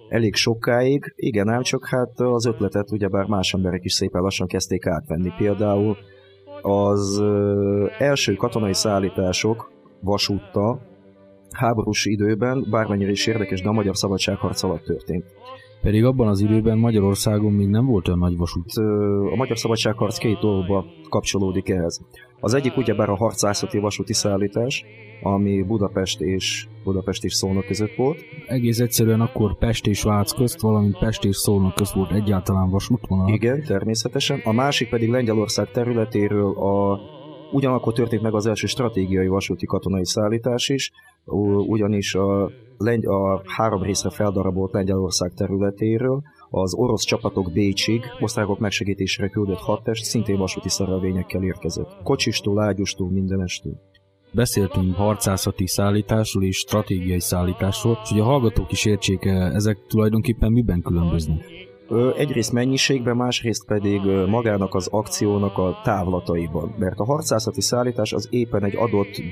elég 0.08 0.34
sokáig, 0.34 1.12
igen 1.16 1.48
ám 1.48 1.62
csak 1.62 1.86
hát 1.86 2.20
az 2.20 2.46
ötletet 2.46 2.92
ugyebár 2.92 3.26
más 3.26 3.54
emberek 3.54 3.84
is 3.84 3.92
szépen 3.92 4.22
lassan 4.22 4.46
kezdték 4.46 4.86
átvenni. 4.86 5.32
Például 5.38 5.96
az 6.62 7.22
első 7.98 8.34
katonai 8.34 8.74
szállítások 8.74 9.70
vasúttal 10.00 10.80
háborús 11.50 12.04
időben, 12.04 12.66
bármennyire 12.70 13.10
is 13.10 13.26
érdekes, 13.26 13.62
de 13.62 13.68
a 13.68 13.72
magyar 13.72 13.96
szabadságharc 13.96 14.62
alatt 14.62 14.82
történt. 14.82 15.24
Pedig 15.86 16.04
abban 16.04 16.28
az 16.28 16.40
időben 16.40 16.78
Magyarországon 16.78 17.52
még 17.52 17.68
nem 17.68 17.86
volt 17.86 18.08
olyan 18.08 18.20
nagy 18.20 18.36
vasút. 18.36 18.70
A 19.32 19.36
magyar 19.36 19.58
szabadságharc 19.58 20.18
két 20.18 20.38
dolgokba 20.38 20.84
kapcsolódik 21.08 21.68
ehhez. 21.68 22.00
Az 22.40 22.54
egyik 22.54 22.76
ugyebár 22.76 23.08
a 23.08 23.16
harcászati 23.16 23.78
vasúti 23.78 24.12
szállítás, 24.12 24.84
ami 25.22 25.62
Budapest 25.62 26.20
és 26.20 26.68
Budapest 26.84 27.24
és 27.24 27.34
Szolnok 27.34 27.64
között 27.66 27.94
volt. 27.94 28.18
Egész 28.46 28.80
egyszerűen 28.80 29.20
akkor 29.20 29.58
Pest 29.58 29.86
és 29.86 30.02
Vác 30.02 30.32
közt, 30.32 30.60
valamint 30.60 30.98
Pest 30.98 31.24
és 31.24 31.36
Szolnok 31.36 31.74
közt 31.74 31.94
volt 31.94 32.12
egyáltalán 32.12 32.70
vasútvonal. 32.70 33.28
Igen, 33.28 33.62
természetesen. 33.62 34.40
A 34.44 34.52
másik 34.52 34.88
pedig 34.88 35.10
Lengyelország 35.10 35.70
területéről 35.70 36.52
a 36.58 36.98
Ugyanakkor 37.52 37.92
történt 37.92 38.22
meg 38.22 38.34
az 38.34 38.46
első 38.46 38.66
stratégiai 38.66 39.26
vasúti 39.26 39.66
katonai 39.66 40.06
szállítás 40.06 40.68
is, 40.68 40.92
ugyanis 41.26 42.14
a, 42.14 42.50
lengy- 42.78 43.06
a 43.06 43.42
három 43.46 43.82
részre 43.82 44.10
feldarabolt 44.10 44.72
Lengyelország 44.72 45.32
területéről 45.32 46.22
az 46.50 46.74
orosz 46.74 47.04
csapatok 47.04 47.52
Bécsig, 47.52 48.02
osztrákok 48.20 48.58
megsegítésére 48.58 49.28
küldött 49.28 49.58
hadtest 49.58 50.04
szintén 50.04 50.38
vasúti 50.38 50.68
szerelvényekkel 50.68 51.42
érkezett. 51.42 52.02
Kocsistól, 52.02 52.62
ágyustól, 52.62 53.10
mindenestől. 53.10 53.74
Beszéltünk 54.32 54.94
harcászati 54.94 55.66
szállításról 55.66 56.44
és 56.44 56.56
stratégiai 56.56 57.20
szállításról, 57.20 57.98
és 58.02 58.08
hogy 58.10 58.20
a 58.20 58.24
hallgatók 58.24 58.72
is 58.72 58.84
értsék, 58.84 59.24
ezek 59.24 59.78
tulajdonképpen 59.88 60.52
miben 60.52 60.82
különböznek? 60.82 61.44
Egyrészt 62.16 62.52
mennyiségben, 62.52 63.16
másrészt 63.16 63.66
pedig 63.66 64.00
magának 64.26 64.74
az 64.74 64.88
akciónak 64.90 65.58
a 65.58 65.80
távlataiban. 65.82 66.74
Mert 66.78 66.98
a 66.98 67.04
harcászati 67.04 67.60
szállítás 67.60 68.12
az 68.12 68.28
éppen 68.30 68.64
egy 68.64 68.76
adott 68.76 69.22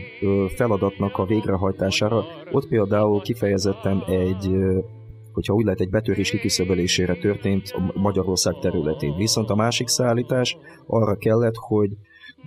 feladatnak 0.57 1.19
a 1.19 1.25
végrehajtására, 1.25 2.25
ott 2.53 2.69
például 2.69 3.21
kifejezetten 3.21 4.03
egy 4.07 4.51
hogyha 5.33 5.55
úgy 5.55 5.65
lehet, 5.65 5.81
egy 5.81 5.91
betörés 5.91 6.31
kiküszöbölésére 6.31 7.15
történt 7.15 7.75
Magyarország 7.95 8.59
területén. 8.61 9.17
Viszont 9.17 9.51
a 9.51 9.55
másik 9.55 9.89
szállítás 9.89 10.57
arra 10.87 11.17
kellett, 11.17 11.57
hogy 11.57 11.91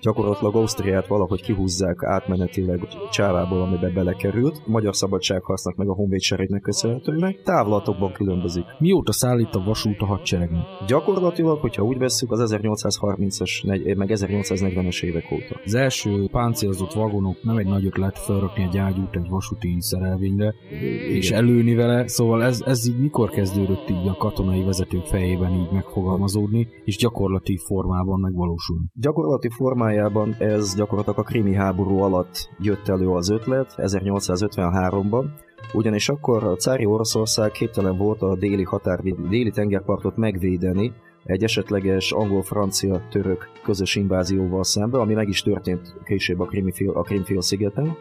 gyakorlatilag 0.01 0.55
Ausztriát 0.55 1.07
valahogy 1.07 1.41
kihúzzák 1.41 2.03
átmenetileg 2.03 2.87
csávából, 3.11 3.61
amiben 3.61 3.93
belekerült, 3.93 4.61
a 4.65 4.69
magyar 4.69 4.95
szabadságharcnak 4.95 5.75
meg 5.75 5.87
a 5.87 5.93
honvédseregnek 5.93 6.61
köszönhetőleg, 6.61 7.41
távlatokban 7.43 8.11
különbözik. 8.11 8.63
Mióta 8.79 9.11
szállít 9.11 9.55
a 9.55 9.63
vasút 9.63 10.01
a 10.01 10.05
hadseregnek? 10.05 10.61
Gyakorlatilag, 10.87 11.59
hogyha 11.59 11.83
úgy 11.83 11.97
vesszük, 11.97 12.31
az 12.31 12.55
1830-as, 12.55 13.65
meg 13.97 14.09
1840-es 14.13 15.03
évek 15.03 15.31
óta. 15.31 15.59
Az 15.65 15.73
első 15.73 16.27
páncélzott 16.31 16.93
vagonok 16.93 17.43
nem 17.43 17.57
egy 17.57 17.67
nagy 17.67 17.85
ötlet 17.85 18.19
felrakni 18.19 18.63
egy 18.63 18.77
ágyút 18.77 19.15
egy 19.15 19.29
vasúti 19.29 19.75
szerelvényre, 19.79 20.53
Igen. 20.71 21.15
és 21.15 21.31
előni 21.31 21.75
vele, 21.75 22.07
szóval 22.07 22.43
ez, 22.43 22.61
ez 22.65 22.87
így 22.87 22.99
mikor 22.99 23.29
kezdődött 23.29 23.89
így 23.89 24.07
a 24.07 24.17
katonai 24.17 24.63
vezetők 24.63 25.05
fejében 25.05 25.53
így 25.53 25.71
megfogalmazódni, 25.71 26.67
és 26.83 26.97
gyakorlati 26.97 27.57
formában 27.57 28.19
megvalósulni? 28.19 28.85
Gyakorlati 28.93 29.49
formában 29.49 29.86
formájában 29.87 30.35
ez 30.39 30.75
gyakorlatilag 30.75 31.19
a 31.19 31.23
krimi 31.23 31.53
háború 31.53 31.97
alatt 31.99 32.49
jött 32.59 32.87
elő 32.87 33.09
az 33.09 33.29
ötlet, 33.29 33.73
1853-ban, 33.77 35.25
ugyanis 35.73 36.09
akkor 36.09 36.43
a 36.43 36.55
cári 36.55 36.85
Oroszország 36.85 37.51
képtelen 37.51 37.97
volt 37.97 38.21
a 38.21 38.35
déli 38.35 38.63
határ, 38.63 38.99
déli 39.29 39.51
tengerpartot 39.51 40.17
megvédeni 40.17 40.93
egy 41.23 41.43
esetleges 41.43 42.11
angol-francia-török 42.11 43.49
közös 43.63 43.95
invázióval 43.95 44.63
szembe, 44.63 44.99
ami 44.99 45.13
meg 45.13 45.27
is 45.27 45.41
történt 45.41 45.95
később 46.03 46.39
a, 46.39 46.45
Krimfél, 46.45 46.91
a 46.91 47.01
Krimfél 47.01 47.41
szigeten. 47.41 47.95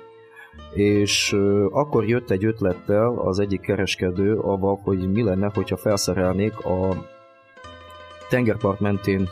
És 0.75 1.37
akkor 1.71 2.09
jött 2.09 2.31
egy 2.31 2.45
ötlettel 2.45 3.19
az 3.19 3.39
egyik 3.39 3.61
kereskedő 3.61 4.39
avval, 4.39 4.81
hogy 4.83 5.13
mi 5.13 5.23
lenne, 5.23 5.51
hogyha 5.55 5.77
felszerelnék 5.77 6.59
a 6.65 7.07
tengerpart 8.29 8.81
mentén 8.81 9.29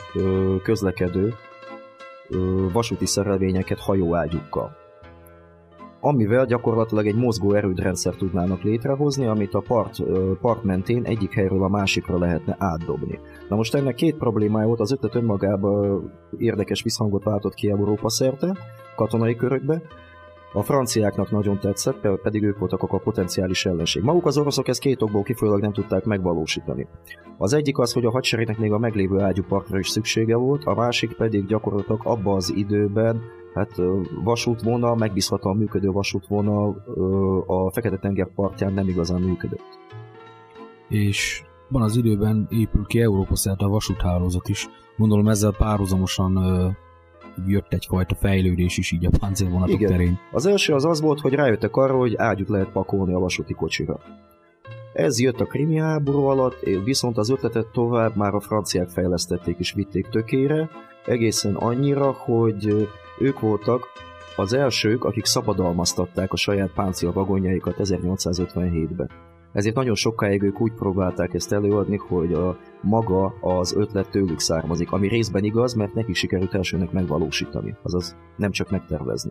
közlekedő 0.63 1.35
vasúti 2.73 3.07
szerelvényeket 3.07 3.79
hajóágyukkal 3.79 4.83
amivel 6.05 6.47
gyakorlatilag 6.47 7.07
egy 7.07 7.15
mozgó 7.15 7.53
erődrendszer 7.53 8.15
tudnának 8.15 8.63
létrehozni, 8.63 9.27
amit 9.27 9.55
a 9.55 9.63
part, 9.67 10.03
part 10.41 10.63
mentén 10.63 11.05
egyik 11.05 11.33
helyről 11.33 11.63
a 11.63 11.69
másikra 11.69 12.19
lehetne 12.19 12.57
átdobni. 12.59 13.19
Na 13.49 13.57
most 13.57 13.75
ennek 13.75 13.95
két 13.95 14.17
problémája 14.17 14.67
volt, 14.67 14.81
az 14.81 14.93
ötlet 14.93 15.15
önmagában 15.15 16.03
érdekes 16.39 16.83
visszhangot 16.83 17.25
váltott 17.25 17.55
ki 17.55 17.71
Európa 17.71 18.11
szerte, 18.11 18.57
katonai 18.97 19.37
körökbe, 19.37 19.83
a 20.55 20.63
franciáknak 20.63 21.31
nagyon 21.31 21.59
tetszett, 21.59 22.09
pedig 22.23 22.43
ők 22.43 22.59
voltak 22.59 22.83
a 22.83 22.99
potenciális 22.99 23.67
ellenség. 23.67 24.03
Maguk 24.03 24.27
az 24.27 24.39
oroszok 24.39 24.69
ezt 24.69 24.81
két 24.81 25.03
okból 25.03 25.23
kifolyólag 25.23 25.61
nem 25.61 25.73
tudták 25.73 26.05
megvalósítani. 26.05 26.87
Az 27.39 27.53
egyik 27.53 27.79
az, 27.79 27.93
hogy 27.93 28.05
a 28.05 28.11
hadseregnek 28.11 28.59
még 28.59 28.73
a 28.73 28.79
meglévő 28.79 29.21
ágyúpartra 29.21 29.79
is 29.79 29.89
szüksége 29.89 30.37
volt, 30.37 30.65
a 30.65 30.75
másik 30.75 31.17
pedig 31.17 31.47
gyakorlatilag 31.47 32.01
abban 32.05 32.35
az 32.35 32.53
időben 32.55 33.21
hát 33.55 33.71
vasútvonal, 34.25 34.97
megbízhatóan 34.97 35.57
működő 35.57 35.91
vasútvonal 35.91 36.85
a 37.47 37.71
Fekete-tenger 37.71 38.29
partján 38.35 38.73
nem 38.73 38.89
igazán 38.89 39.21
működött. 39.21 39.79
És 40.89 41.45
van 41.69 41.83
az 41.83 41.97
időben 41.97 42.47
épül 42.51 42.85
ki 42.87 43.01
Európa 43.01 43.37
szerte 43.37 43.65
a 43.65 43.69
vasúthálózat 43.69 44.49
is. 44.49 44.69
Gondolom 44.97 45.29
ezzel 45.29 45.53
párhuzamosan 45.59 46.37
jött 47.47 47.73
egyfajta 47.73 48.15
fejlődés 48.15 48.79
is 48.79 48.93
így 48.93 49.07
a 49.07 49.11
páncélvonatok 49.19 49.81
Igen. 49.81 49.91
terén. 49.91 50.19
Az 50.33 50.47
első 50.47 50.75
az 50.75 50.85
az 50.85 51.01
volt, 51.01 51.21
hogy 51.21 51.33
rájöttek 51.33 51.77
arra, 51.77 51.97
hogy 51.97 52.17
ágyút 52.17 52.49
lehet 52.49 52.69
pakolni 52.69 53.15
a 53.15 53.19
vasúti 53.19 53.55
kocsira. 53.55 54.01
Ez 54.93 55.21
jött 55.21 55.41
a 55.41 55.45
krimi 55.45 55.77
háború 55.77 56.25
alatt, 56.25 56.61
viszont 56.85 57.19
az 57.19 57.31
ötletet 57.31 57.67
tovább 57.67 58.17
már 58.17 58.35
a 58.35 58.41
franciák 58.41 58.89
fejlesztették 58.89 59.57
és 59.59 59.73
vitték 59.73 60.09
tökére, 60.09 60.71
egészen 61.07 61.55
annyira, 61.55 62.13
hogy 62.13 62.89
ők 63.19 63.41
voltak 63.41 63.83
az 64.37 64.53
elsők, 64.53 65.05
akik 65.05 65.25
szabadalmaztatták 65.25 66.33
a 66.33 66.37
saját 66.37 66.71
páncél 66.71 67.13
vagonjaikat 67.13 67.75
1857-ben. 67.79 69.11
Ezért 69.55 69.75
nagyon 69.75 69.95
sokáig 69.95 70.43
ők 70.43 70.61
úgy 70.61 70.73
próbálták 70.73 71.35
ezt 71.35 71.53
előadni, 71.53 71.97
hogy 71.97 72.33
a 72.33 72.57
maga 72.81 73.35
az 73.41 73.75
ötlet 73.77 74.11
tőlük 74.11 74.39
származik, 74.39 74.93
ami 74.93 75.09
részben 75.09 75.45
igaz, 75.45 75.75
mert 75.75 75.95
nekik 75.95 76.15
sikerült 76.15 76.55
elsőnek 76.55 76.93
megvalósítani, 76.93 77.77
azaz 77.83 78.17
nem 78.37 78.51
csak 78.51 78.71
megtervezni. 78.71 79.31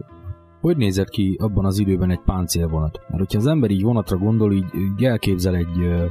Hogy 0.61 0.77
nézett 0.77 1.09
ki 1.09 1.37
abban 1.41 1.65
az 1.65 1.79
időben 1.79 2.09
egy 2.09 2.21
páncélvonat? 2.25 2.99
Mert 3.07 3.19
hogyha 3.19 3.37
az 3.37 3.47
ember 3.47 3.69
így 3.69 3.83
vonatra 3.83 4.17
gondol, 4.17 4.53
így, 4.53 4.75
így 4.75 5.03
elképzel 5.03 5.55
egy 5.55 6.07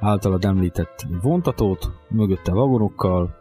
általad 0.00 0.44
említett 0.44 1.06
vontatót, 1.22 1.90
mögötte 2.08 2.52
vagonokkal, 2.52 3.34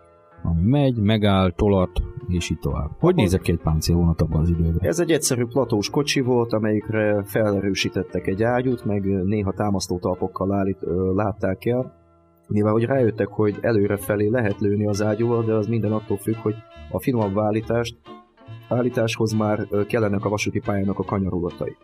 ami 0.44 0.62
megy, 0.62 0.98
megáll, 0.98 1.52
tolart, 1.52 2.02
és 2.34 2.50
így 2.50 2.60
tovább. 2.60 2.90
Hogy 3.00 3.16
nézett 3.16 3.42
ki 3.42 3.52
egy 3.52 3.60
páncélvonat 3.64 4.22
abban 4.22 4.42
az 4.42 4.50
időben? 4.50 4.78
Ez 4.80 5.00
egy 5.00 5.12
egyszerű 5.12 5.46
platós 5.46 5.90
kocsi 5.90 6.22
volt, 6.22 6.54
amelyikre 6.54 7.24
felerősítettek 7.26 8.28
egy 8.28 8.44
ágyút, 8.44 8.86
meg 8.86 9.24
néha 9.24 9.52
támasztó 9.52 10.00
talpokkal 10.00 10.54
állít, 10.54 10.78
látták 11.16 11.66
el. 11.66 11.98
Mivel 12.48 12.72
hogy 12.72 12.84
rájöttek, 12.84 13.28
hogy 13.28 13.58
előre 13.62 13.98
felé 13.98 14.28
lehet 14.28 14.60
lőni 14.60 14.88
az 14.88 15.02
ágyúval, 15.02 15.44
de 15.44 15.54
az 15.54 15.68
minden 15.68 15.92
attól 15.92 16.18
függ, 16.18 16.36
hogy 16.36 16.56
a 16.92 17.00
finomabb 17.00 17.38
állítást, 17.38 17.98
állításhoz 18.70 19.34
már 19.34 19.68
kellenek 19.88 20.26
a 20.26 20.30
vasúti 20.30 20.60
pályának 20.60 21.00
a 21.00 21.04
kanyarulatai. 21.04 21.76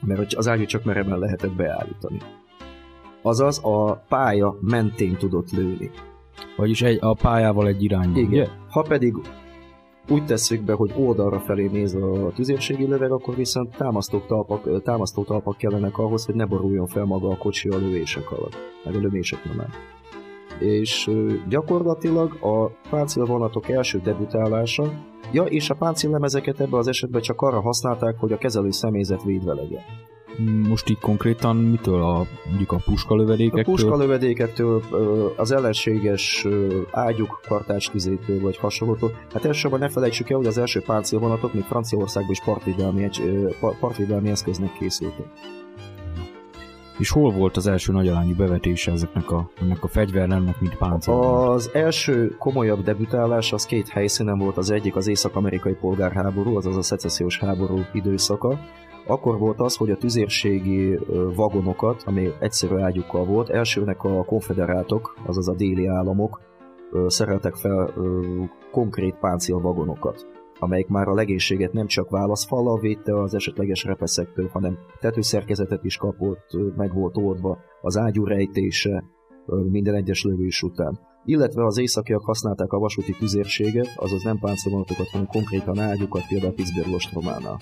Mert 0.00 0.32
az 0.32 0.48
ágyút 0.48 0.68
csak 0.68 0.84
mereven 0.84 1.18
lehetett 1.18 1.56
beállítani. 1.56 2.18
Azaz 3.22 3.60
a 3.62 4.02
pálya 4.08 4.58
mentén 4.60 5.16
tudott 5.16 5.50
lőni. 5.50 5.90
Vagyis 6.56 6.82
egy, 6.82 6.98
a 7.00 7.14
pályával 7.14 7.66
egy 7.66 7.82
irányba, 7.82 8.18
Igen. 8.18 8.30
Ugye? 8.30 8.48
Ha 8.70 8.82
pedig 8.82 9.14
úgy 10.08 10.24
tesszük 10.24 10.62
be, 10.62 10.72
hogy 10.72 10.92
oldalra 10.96 11.40
felé 11.40 11.66
néz 11.66 11.94
a 11.94 12.32
tüzérségi 12.34 12.86
löveg, 12.86 13.12
akkor 13.12 13.34
viszont 13.36 13.76
támasztó 13.76 14.18
talpak, 14.18 14.82
támasztó 14.82 15.22
talpak 15.22 15.56
kellenek 15.56 15.98
ahhoz, 15.98 16.24
hogy 16.24 16.34
ne 16.34 16.44
boruljon 16.44 16.86
fel 16.86 17.04
maga 17.04 17.28
a 17.28 17.36
kocsi 17.36 17.68
a 17.68 17.76
lövések 17.76 18.30
alatt, 18.30 18.56
meg 18.84 18.94
a 18.94 18.98
lövések 18.98 19.44
nyomán. 19.44 19.68
És 20.58 21.10
gyakorlatilag 21.48 22.38
a 22.42 22.70
páncélvonatok 22.90 23.68
első 23.68 23.98
debütálása, 23.98 24.92
ja, 25.32 25.42
és 25.42 25.70
a 25.70 25.74
páncéllemezeket 25.74 26.60
ebben 26.60 26.78
az 26.78 26.88
esetben 26.88 27.20
csak 27.20 27.40
arra 27.40 27.60
használták, 27.60 28.18
hogy 28.18 28.32
a 28.32 28.38
kezelő 28.38 28.70
személyzet 28.70 29.22
védve 29.22 29.54
legyen. 29.54 29.82
Most 30.68 30.88
így 30.90 30.98
konkrétan 30.98 31.56
mitől? 31.56 32.02
A, 32.02 32.26
mondjuk 32.48 32.72
a 32.72 32.76
puskalövedékektől? 32.84 33.74
A 33.74 33.76
puskalövedékektől, 33.76 34.82
az 35.36 35.52
ellenséges 35.52 36.46
ágyuk 36.90 37.40
kartástizétől 37.48 38.40
vagy 38.40 38.56
hasonlótól. 38.56 39.12
Hát 39.32 39.44
elsősorban 39.44 39.80
ne 39.80 39.88
felejtsük 39.88 40.30
el, 40.30 40.36
hogy 40.36 40.46
az 40.46 40.58
első 40.58 40.80
páncélvonatok 40.80 41.54
még 41.54 41.62
Franciaországban 41.62 42.32
is 42.32 42.40
partvédelmi, 42.44 43.08
partvédelmi 43.80 44.30
eszköznek 44.30 44.72
készültek. 44.72 45.26
És 46.98 47.10
hol 47.10 47.32
volt 47.32 47.56
az 47.56 47.66
első 47.66 47.92
nagyarányú 47.92 48.34
bevetése 48.34 48.92
ezeknek 48.92 49.30
a, 49.30 49.50
ennek 49.60 49.84
a 49.84 49.88
fegyvernemnek, 49.88 50.60
mint 50.60 50.76
páncél? 50.76 51.14
Az 51.14 51.70
első 51.72 52.36
komolyabb 52.38 52.82
debütálás 52.82 53.52
az 53.52 53.66
két 53.66 53.88
helyszínen 53.88 54.38
volt, 54.38 54.56
az 54.56 54.70
egyik 54.70 54.96
az 54.96 55.06
észak-amerikai 55.06 55.72
polgárháború, 55.72 56.56
azaz 56.56 56.76
a 56.76 56.82
szecessziós 56.82 57.38
háború 57.38 57.80
időszaka, 57.92 58.58
akkor 59.06 59.38
volt 59.38 59.60
az, 59.60 59.76
hogy 59.76 59.90
a 59.90 59.96
tüzérségi 59.96 60.98
vagonokat, 61.34 62.02
ami 62.06 62.28
egyszerű 62.40 62.76
ágyukkal 62.76 63.24
volt, 63.24 63.50
elsőnek 63.50 64.04
a 64.04 64.24
konfederátok, 64.24 65.16
azaz 65.26 65.48
a 65.48 65.54
déli 65.54 65.86
államok 65.86 66.40
szereltek 67.06 67.54
fel 67.54 67.94
konkrét 68.70 69.14
páncélvagonokat 69.14 70.26
amelyik 70.58 70.88
már 70.88 71.08
a 71.08 71.14
legénységet 71.14 71.72
nem 71.72 71.86
csak 71.86 72.10
válaszfallal 72.10 72.78
védte 72.78 73.20
az 73.20 73.34
esetleges 73.34 73.84
repeszektől, 73.84 74.48
hanem 74.52 74.78
tetőszerkezetet 75.00 75.84
is 75.84 75.96
kapott, 75.96 76.46
meg 76.76 76.94
volt 76.94 77.16
oldva 77.16 77.58
az 77.80 77.96
ágyú 77.96 78.24
rejtése 78.24 79.04
minden 79.70 79.94
egyes 79.94 80.24
lövés 80.24 80.62
után. 80.62 80.98
Illetve 81.24 81.64
az 81.64 81.78
északiak 81.78 82.24
használták 82.24 82.72
a 82.72 82.78
vasúti 82.78 83.12
tüzérséget, 83.12 83.88
azaz 83.96 84.22
nem 84.22 84.38
páncélvonatokat, 84.38 85.08
hanem 85.08 85.26
konkrétan 85.26 85.78
ágyukat, 85.78 86.26
például 86.28 86.54
Pittsburgh 86.54 86.94
ostrománál. 86.94 87.58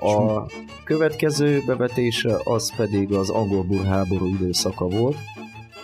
A 0.00 0.46
következő 0.84 1.62
bevetése 1.66 2.40
az 2.44 2.76
pedig 2.76 3.12
az 3.12 3.30
angol 3.30 3.82
háború 3.84 4.26
időszaka 4.26 4.88
volt, 4.88 5.16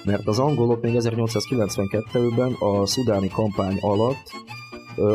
mert 0.04 0.26
az 0.26 0.38
angolok 0.38 0.82
még 0.82 0.94
1892-ben 0.96 2.52
a 2.52 2.86
szudáni 2.86 3.28
kampány 3.28 3.78
alatt 3.80 4.32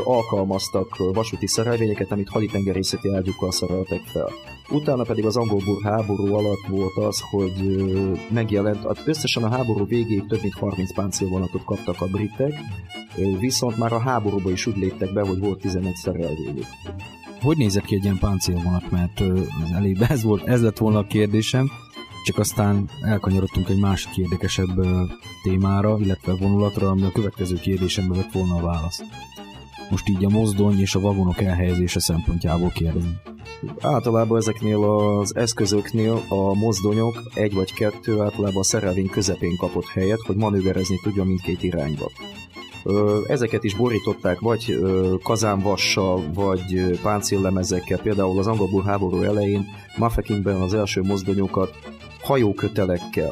alkalmaztak 0.04 0.98
vasúti 1.14 1.48
szerelvényeket, 1.48 2.12
amit 2.12 2.30
haditengerészeti 2.30 3.10
ágyukkal 3.10 3.52
szereltek 3.52 4.02
fel. 4.02 4.30
Utána 4.70 5.04
pedig 5.04 5.26
az 5.26 5.38
angol 5.38 5.62
háború 5.84 6.34
alatt 6.34 6.68
volt 6.70 6.98
az, 6.98 7.22
hogy 7.30 7.54
megjelent, 8.30 8.84
hát 8.84 9.02
összesen 9.06 9.44
a 9.44 9.50
háború 9.50 9.86
végéig 9.86 10.28
több 10.28 10.42
mint 10.42 10.54
30 10.54 10.94
páncélvonatot 10.94 11.64
kaptak 11.64 12.02
a 12.02 12.08
britek, 12.08 12.54
viszont 13.40 13.78
már 13.78 13.94
a 13.94 14.00
háborúba 14.00 14.52
is 14.52 14.66
úgy 14.66 14.78
léptek 14.78 15.14
be, 15.14 15.22
hogy 15.22 15.40
volt 15.40 15.60
11 15.60 15.96
szerelvényük 15.96 16.66
hogy 17.44 17.58
nézett 17.58 17.86
ki 17.86 17.96
egy 17.96 18.04
ilyen 18.04 18.18
páncélvonat, 18.20 18.92
mert 18.92 19.20
az 19.20 20.10
ez 20.10 20.24
volt, 20.24 20.48
ez 20.48 20.62
lett 20.62 20.78
volna 20.78 21.00
a 21.00 21.08
kérdésem, 21.08 21.72
csak 22.24 22.38
aztán 22.38 22.90
elkanyarodtunk 23.02 23.70
egy 23.70 23.80
másik 23.80 24.18
érdekesebb 24.18 24.86
témára, 25.44 25.98
illetve 26.00 26.34
vonulatra, 26.34 26.90
ami 26.90 27.04
a 27.04 27.12
következő 27.12 27.56
kérdésembe 27.56 28.16
vett 28.16 28.32
volna 28.32 28.56
a 28.56 28.62
válasz. 28.62 29.02
Most 29.90 30.10
így 30.10 30.26
a 30.26 30.30
mozdony 30.30 30.80
és 30.80 30.96
a 30.96 31.00
vagonok 31.00 31.42
elhelyezése 31.42 32.00
szempontjából 32.00 32.70
kérdezem. 32.70 33.20
Általában 33.82 34.38
ezeknél 34.38 34.84
az 34.84 35.36
eszközöknél 35.36 36.22
a 36.30 36.54
mozdonyok 36.54 37.22
egy 37.34 37.54
vagy 37.54 37.74
kettő 37.74 38.22
általában 38.22 38.60
a 38.60 38.64
szerelvény 38.64 39.10
közepén 39.10 39.58
kapott 39.58 39.88
helyet, 39.88 40.22
hogy 40.26 40.36
manőverezni 40.36 41.00
tudja 41.04 41.24
mindkét 41.24 41.64
irányba. 41.64 42.12
Ezeket 43.28 43.64
is 43.64 43.76
borították 43.76 44.40
vagy 44.40 44.80
kazánvassal, 45.24 46.24
vagy 46.34 47.00
páncéllemezekkel. 47.02 48.00
Például 48.00 48.40
az 48.40 48.48
angol 48.48 48.84
háború 48.84 49.22
elején 49.22 49.66
Mafekingben 49.98 50.62
az 50.62 50.74
első 50.74 51.02
mozdonyokat 51.02 51.78
hajókötelekkel. 52.22 53.32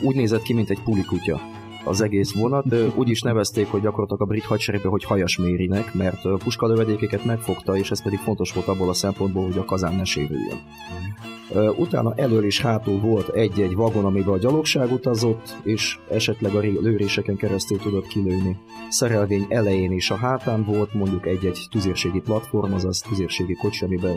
Úgy 0.00 0.14
nézett 0.14 0.42
ki, 0.42 0.52
mint 0.52 0.70
egy 0.70 0.80
pulikutya 0.84 1.40
az 1.84 2.00
egész 2.00 2.34
vonat, 2.34 2.64
úgy 2.94 3.08
is 3.08 3.22
nevezték, 3.22 3.66
hogy 3.66 3.80
gyakorlatilag 3.80 4.22
a 4.22 4.24
brit 4.24 4.44
hadseregben, 4.44 4.90
hogy 4.90 5.04
hajas 5.04 5.36
mérinek, 5.36 5.94
mert 5.94 6.28
puskalövedékeket 6.44 7.24
megfogta, 7.24 7.76
és 7.76 7.90
ez 7.90 8.02
pedig 8.02 8.18
fontos 8.18 8.52
volt 8.52 8.66
abból 8.66 8.88
a 8.88 8.94
szempontból, 8.94 9.44
hogy 9.44 9.58
a 9.58 9.64
kazán 9.64 9.94
ne 9.94 10.04
sérüljön. 10.04 10.58
Utána 11.76 12.14
elől 12.16 12.44
és 12.44 12.60
hátul 12.60 13.00
volt 13.00 13.28
egy-egy 13.28 13.74
vagon, 13.74 14.04
amiben 14.04 14.34
a 14.34 14.38
gyalogság 14.38 14.92
utazott, 14.92 15.56
és 15.62 15.98
esetleg 16.10 16.54
a 16.54 16.58
lőréseken 16.58 17.36
keresztül 17.36 17.78
tudott 17.78 18.06
kilőni. 18.06 18.56
Szerelvény 18.88 19.46
elején 19.48 19.92
és 19.92 20.10
a 20.10 20.16
hátán 20.16 20.64
volt 20.64 20.94
mondjuk 20.94 21.26
egy-egy 21.26 21.66
tüzérségi 21.70 22.20
platform, 22.20 22.72
azaz 22.72 23.00
tüzérségi 23.00 23.54
kocsi, 23.54 23.84
amiben 23.84 24.16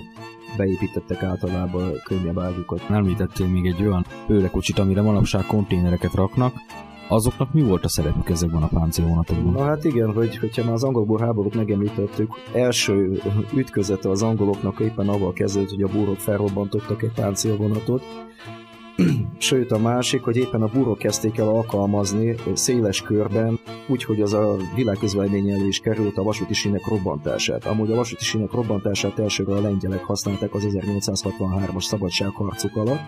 beépítettek 0.58 1.24
általában 1.24 1.92
könnyebb 2.04 2.40
ágyukat. 2.40 2.82
Említettél 2.90 3.48
még 3.48 3.66
egy 3.66 3.82
olyan 3.82 4.06
pőlekocsit, 4.28 4.80
amire 4.80 5.02
manapság 5.02 5.46
konténereket 5.46 6.14
raknak, 6.14 6.54
azoknak 7.08 7.54
mi 7.54 7.62
volt 7.62 7.86
a 7.86 7.90
szerepük 7.90 8.30
ezekben 8.30 8.64
a 8.64 8.68
páncélvonatokban? 8.68 9.54
Na 9.54 9.64
hát 9.64 9.84
igen, 9.84 10.14
hogy, 10.14 10.38
hogyha 10.38 10.64
már 10.64 10.74
az 10.74 10.84
angolból 10.84 11.20
háborút 11.20 11.56
megemlítettük, 11.56 12.32
első 12.54 13.22
ütközete 13.56 14.10
az 14.10 14.24
angoloknak 14.24 14.80
éppen 14.80 15.10
avval 15.10 15.34
kezdődött, 15.34 15.70
hogy 15.70 15.84
a 15.84 15.88
búrok 15.88 16.20
felrobbantottak 16.20 17.04
egy 17.04 17.14
páncélvonatot, 17.16 18.04
Sőt, 19.38 19.72
a 19.72 19.78
másik, 19.78 20.24
hogy 20.24 20.36
éppen 20.36 20.62
a 20.62 20.68
búrok 20.68 20.98
kezdték 20.98 21.38
el 21.38 21.48
alkalmazni 21.48 22.36
széles 22.54 23.02
körben, 23.02 23.60
úgyhogy 23.88 24.22
az 24.22 24.34
a 24.34 24.56
világközvelmény 24.76 25.50
elő 25.50 25.68
is 25.68 25.80
került 25.80 26.18
a 26.18 26.24
vasúti 26.24 26.54
sínek 26.54 26.88
robbantását. 26.88 27.66
Amúgy 27.66 27.92
a 27.92 27.96
vasúti 27.96 28.24
sínek 28.24 28.52
robbantását 28.52 29.20
elsőre 29.20 29.54
a 29.54 29.62
lengyelek 29.62 30.04
használták 30.04 30.54
az 30.54 30.68
1863-as 30.68 31.84
szabadságharcuk 31.84 32.76
alatt, 32.76 33.02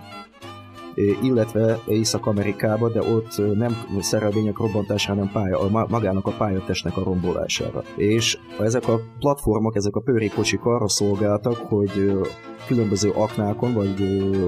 illetve 1.21 1.79
Észak-Amerikába, 1.87 2.89
de 2.89 3.01
ott 3.01 3.55
nem 3.55 3.77
szerelvények 3.99 4.57
robbantásá, 4.57 5.13
hanem 5.13 5.31
pálya, 5.31 5.85
magának 5.87 6.27
a 6.27 6.31
pályatestnek 6.31 6.97
a 6.97 7.03
rombolására. 7.03 7.83
És 7.95 8.37
ezek 8.59 8.87
a 8.87 8.99
platformok, 9.19 9.75
ezek 9.75 9.95
a 9.95 9.99
pőrékocsik 9.99 10.63
arra 10.63 10.89
szolgáltak, 10.89 11.57
hogy 11.57 12.19
különböző 12.67 13.09
aknákon 13.09 13.73
vagy 13.73 13.99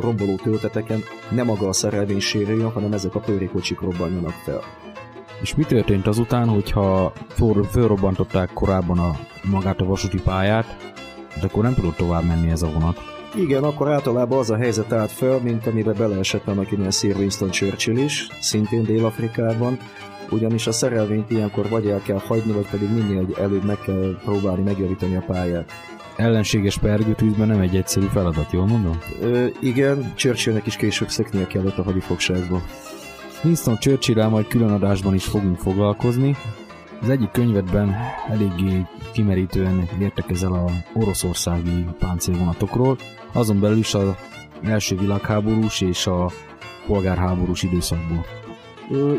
romboló 0.02 0.36
tölteteken 0.36 1.00
nem 1.32 1.46
maga 1.46 1.68
a 1.68 1.74
szerelvény 1.74 2.20
sérüljön, 2.20 2.72
hanem 2.72 2.94
ezek 2.94 3.16
a 3.16 3.20
pőrékocsik 3.20 3.80
robbanjanak 3.80 4.34
fel. 4.46 4.62
És 5.42 5.56
mi 5.56 5.64
történt 5.64 6.08
azután, 6.08 6.48
hogyha 6.48 7.14
fölrobbantották 7.70 8.54
korábban 8.54 9.00
a, 9.00 9.12
magát 9.44 9.82
a 9.82 9.86
vasúti 9.86 10.22
pályát, 10.22 10.66
de 11.42 11.46
akkor 11.46 11.64
nem 11.64 11.74
tudott 11.74 11.96
tovább 11.96 12.26
menni 12.26 12.50
ez 12.50 12.62
a 12.62 12.72
vonat? 12.72 13.21
Igen, 13.36 13.64
akkor 13.64 13.90
általában 13.90 14.38
az 14.38 14.50
a 14.50 14.56
helyzet 14.56 14.92
állt 14.92 15.12
fel, 15.12 15.40
mint 15.40 15.68
amiben 15.68 15.96
beleesett 15.98 16.48
annak 16.48 16.72
innen 16.72 16.92
Sir 16.92 17.16
Winston 17.16 17.50
Churchill 17.50 17.98
is, 17.98 18.28
szintén 18.40 18.84
Dél-Afrikában, 18.84 19.78
ugyanis 20.30 20.68
a 20.68 20.72
szerelvényt 20.72 21.32
ilyenkor 21.32 21.70
vagy 21.70 21.88
el 21.88 22.02
kell 22.02 22.20
hagyni, 22.28 22.52
vagy 22.52 22.68
pedig 22.70 22.90
minél 22.90 23.26
előbb 23.38 23.64
meg 23.64 23.78
kell 23.86 24.20
próbálni 24.24 24.64
megjavítani 24.64 25.16
a 25.16 25.24
pályát. 25.28 25.72
Ellenséges 26.16 26.78
pergőtűzben 26.78 27.48
nem 27.48 27.60
egy 27.60 27.76
egyszerű 27.76 28.06
feladat, 28.06 28.52
jól 28.52 28.66
mondom? 28.66 29.00
Ö, 29.22 29.46
igen, 29.60 30.14
Churchillnek 30.16 30.66
is 30.66 30.76
később 30.76 31.10
szeknie 31.10 31.48
kellett 31.48 31.78
a 31.78 31.84
hadifogságba. 31.84 32.62
Winston 33.44 33.78
churchill 33.78 34.28
majd 34.28 34.48
külön 34.48 34.72
adásban 34.72 35.14
is 35.14 35.24
fogunk 35.24 35.58
foglalkozni. 35.58 36.36
Az 37.02 37.10
egyik 37.10 37.32
könyvedben 37.32 37.96
eléggé 38.30 38.86
kimerítően 39.14 39.90
értekezel 40.00 40.54
a 40.54 40.66
oroszországi 40.94 41.86
páncélvonatokról, 42.00 42.98
azon 43.34 43.60
belül 43.60 43.78
is 43.78 43.94
az 43.94 44.16
első 44.64 44.98
világháborús 44.98 45.82
és 45.82 46.08
a 46.08 46.32
polgárháborús 46.88 47.64
időszakból. 47.64 48.26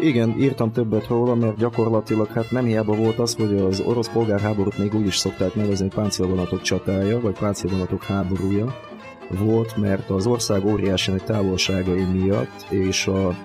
Igen, 0.00 0.34
írtam 0.40 0.72
többet 0.72 1.06
róla, 1.06 1.34
mert 1.34 1.56
gyakorlatilag 1.56 2.26
hát 2.26 2.50
nem 2.50 2.64
hiába 2.64 2.94
volt 2.94 3.18
az, 3.18 3.34
hogy 3.34 3.56
az 3.56 3.80
orosz 3.80 4.08
polgárháborút 4.08 4.78
még 4.78 4.94
úgy 4.94 5.06
is 5.06 5.16
szokták 5.16 5.54
nevezni, 5.54 5.88
páncélvonatok 5.88 6.62
csatája, 6.62 7.20
vagy 7.20 7.38
páncélvonatok 7.38 8.02
háborúja 8.02 8.74
volt, 9.38 9.76
mert 9.76 10.10
az 10.10 10.26
ország 10.26 10.66
óriási 10.66 11.10
nagy 11.10 11.24
távolságai 11.24 12.02
miatt 12.02 12.66
és 12.68 13.06
a 13.06 13.36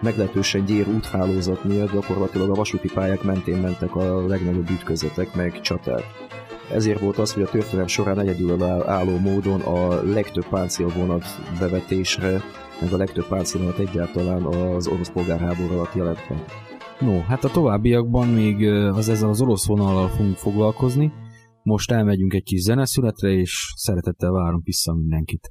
meglehetősen 0.00 0.64
gyér 0.64 0.88
úthálózat 0.88 1.64
miatt 1.64 1.92
gyakorlatilag 1.92 2.50
a 2.50 2.54
vasúti 2.54 2.88
pályák 2.94 3.22
mentén 3.22 3.56
mentek 3.56 3.96
a 3.96 4.26
legnagyobb 4.26 4.70
ütközetek 4.70 5.34
meg 5.34 5.60
csaták. 5.60 6.02
Ezért 6.72 7.00
volt 7.00 7.18
az, 7.18 7.32
hogy 7.32 7.42
a 7.42 7.48
történelem 7.48 7.86
során 7.86 8.18
egyedül 8.18 8.62
álló 8.64 9.18
módon 9.18 9.60
a 9.60 10.02
legtöbb 10.02 10.48
páncélvonat 10.48 11.24
bevetésre, 11.58 12.40
meg 12.80 12.92
a 12.92 12.96
legtöbb 12.96 13.26
páncélvonat 13.26 13.78
egyáltalán 13.78 14.42
az 14.42 14.86
orosz 14.86 15.10
polgárháború 15.10 15.72
alatt 15.72 15.94
jelent 15.94 16.28
meg. 16.28 16.44
No, 17.00 17.20
hát 17.20 17.44
a 17.44 17.50
továbbiakban 17.50 18.28
még 18.28 18.68
az 18.68 19.08
ezzel 19.08 19.28
az 19.28 19.40
orosz 19.40 19.66
vonallal 19.66 20.08
fogunk 20.08 20.36
foglalkozni. 20.36 21.12
Most 21.62 21.90
elmegyünk 21.90 22.34
egy 22.34 22.42
kis 22.42 22.60
zeneszületre, 22.60 23.30
és 23.30 23.72
szeretettel 23.76 24.30
várunk 24.30 24.64
vissza 24.64 24.94
mindenkit. 24.94 25.48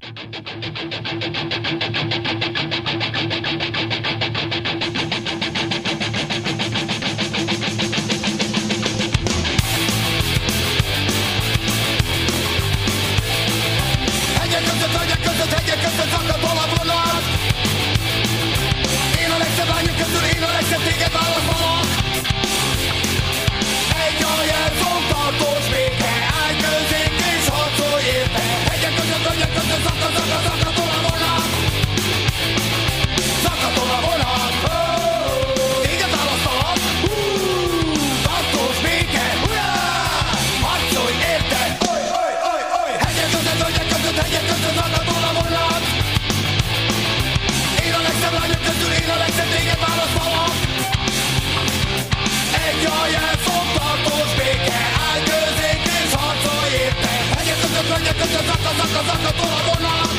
Hát 58.80 60.09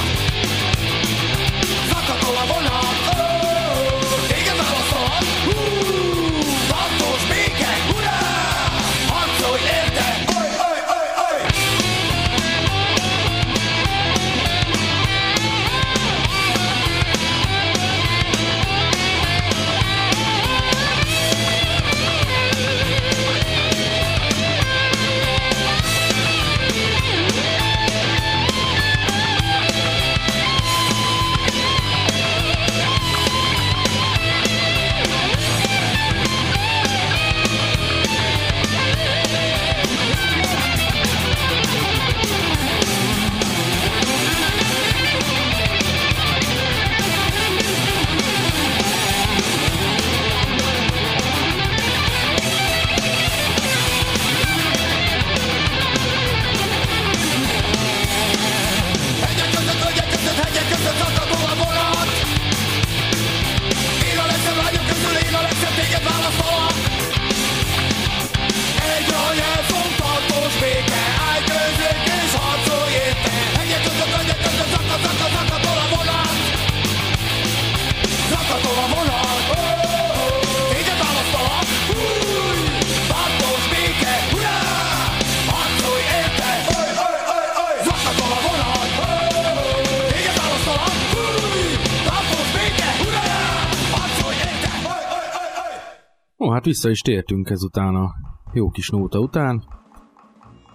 vissza 96.71 96.89
is 96.89 97.01
tértünk 97.01 97.49
ezután 97.49 97.95
a 97.95 98.13
jó 98.53 98.69
kis 98.69 98.89
nóta 98.89 99.19
után. 99.19 99.63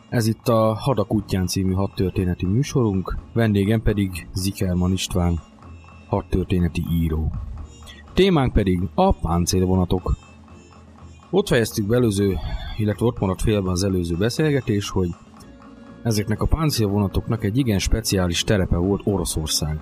Ez 0.09 0.27
itt 0.27 0.49
a 0.49 0.75
Hadak 0.75 1.15
útján 1.15 1.47
című 1.47 1.73
hadtörténeti 1.73 2.47
műsorunk, 2.47 3.17
vendégem 3.33 3.83
pedig 3.83 4.29
Zikerman 4.33 4.93
István, 4.93 5.41
hadtörténeti 6.09 6.85
író. 6.91 7.33
Témánk 8.15 8.53
pedig 8.53 8.81
a 8.95 9.13
páncélvonatok. 9.13 10.17
Ott 11.31 11.49
fejeztük 11.49 11.87
be 11.87 11.97
előző, 11.97 12.37
illetve 12.77 13.07
ott 13.07 13.19
maradt 13.19 13.43
félben 13.43 13.73
az 13.73 13.85
előző 13.85 14.17
beszélgetés, 14.17 14.89
hogy 14.89 15.09
ezeknek 16.03 16.43
a 16.43 16.47
páncélvonatoknak 16.47 17.45
egy 17.45 17.57
igen 17.57 17.79
speciális 17.79 18.45
terepe 18.45 18.77
volt 18.77 19.03
Oroszország. 19.05 19.81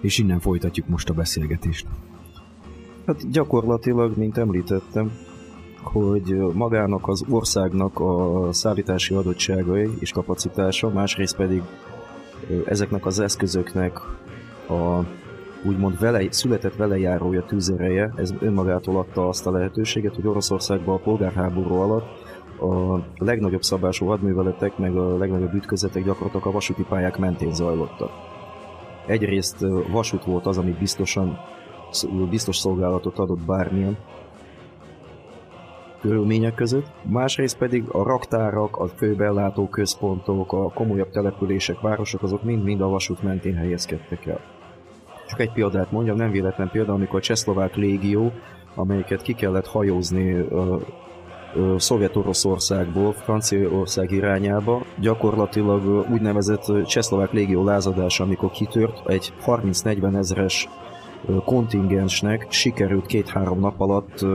És 0.00 0.18
innen 0.18 0.40
folytatjuk 0.40 0.88
most 0.88 1.08
a 1.08 1.14
beszélgetést. 1.14 1.86
Hát 3.06 3.30
gyakorlatilag, 3.30 4.16
mint 4.16 4.38
említettem, 4.38 5.12
hogy 5.82 6.36
magának 6.52 7.08
az 7.08 7.24
országnak 7.28 8.00
a 8.00 8.48
szállítási 8.52 9.14
adottságai 9.14 9.88
és 9.98 10.12
kapacitása, 10.12 10.90
másrészt 10.90 11.36
pedig 11.36 11.62
ezeknek 12.64 13.06
az 13.06 13.20
eszközöknek 13.20 14.00
a 14.68 15.00
úgymond 15.64 15.98
vele, 15.98 16.32
született 16.32 16.76
velejárója 16.76 17.42
tűzereje, 17.42 18.12
ez 18.16 18.34
önmagától 18.40 18.96
adta 18.96 19.28
azt 19.28 19.46
a 19.46 19.50
lehetőséget, 19.50 20.14
hogy 20.14 20.26
Oroszországban 20.26 20.94
a 20.94 21.02
polgárháború 21.02 21.74
alatt 21.74 22.06
a 22.60 23.02
legnagyobb 23.24 23.62
szabású 23.62 24.06
hadműveletek, 24.06 24.78
meg 24.78 24.96
a 24.96 25.16
legnagyobb 25.16 25.54
ütközetek 25.54 26.04
gyakorlatilag 26.04 26.46
a 26.46 26.50
vasúti 26.50 26.84
pályák 26.88 27.18
mentén 27.18 27.54
zajlottak. 27.54 28.10
Egyrészt 29.06 29.66
vasút 29.90 30.24
volt 30.24 30.46
az, 30.46 30.58
ami 30.58 30.76
biztosan 30.78 31.38
biztos 32.30 32.56
szolgálatot 32.56 33.18
adott 33.18 33.40
bármilyen 33.40 33.96
körülmények 36.00 36.54
között, 36.54 36.86
másrészt 37.02 37.58
pedig 37.58 37.84
a 37.88 38.02
raktárak, 38.02 38.76
a 38.76 38.86
főbellátó 38.86 39.68
központok, 39.68 40.52
a 40.52 40.70
komolyabb 40.70 41.10
települések, 41.10 41.80
városok, 41.80 42.22
azok 42.22 42.42
mind-mind 42.42 42.80
a 42.80 42.88
vasút 42.88 43.22
mentén 43.22 43.54
helyezkedtek 43.54 44.26
el. 44.26 44.40
Csak 45.26 45.40
egy 45.40 45.52
példát 45.52 45.90
mondjam, 45.90 46.16
nem 46.16 46.30
véletlen 46.30 46.70
példa, 46.70 46.92
amikor 46.92 47.18
a 47.18 47.22
Csehszlovák 47.22 47.76
légió, 47.76 48.32
amelyiket 48.74 49.22
ki 49.22 49.32
kellett 49.32 49.66
hajózni 49.66 50.44
Szovjet-Oroszországból 51.76 53.12
Franciaország 53.12 54.10
irányába, 54.10 54.82
gyakorlatilag 55.00 56.06
úgynevezett 56.10 56.84
Csehszlovák 56.84 57.32
légió 57.32 57.64
lázadása, 57.64 58.24
amikor 58.24 58.50
kitört, 58.50 59.08
egy 59.08 59.32
30-40 59.46 60.16
ezres 60.16 60.68
kontingensnek 61.44 62.46
sikerült 62.50 63.06
két-három 63.06 63.60
nap 63.60 63.80
alatt 63.80 64.26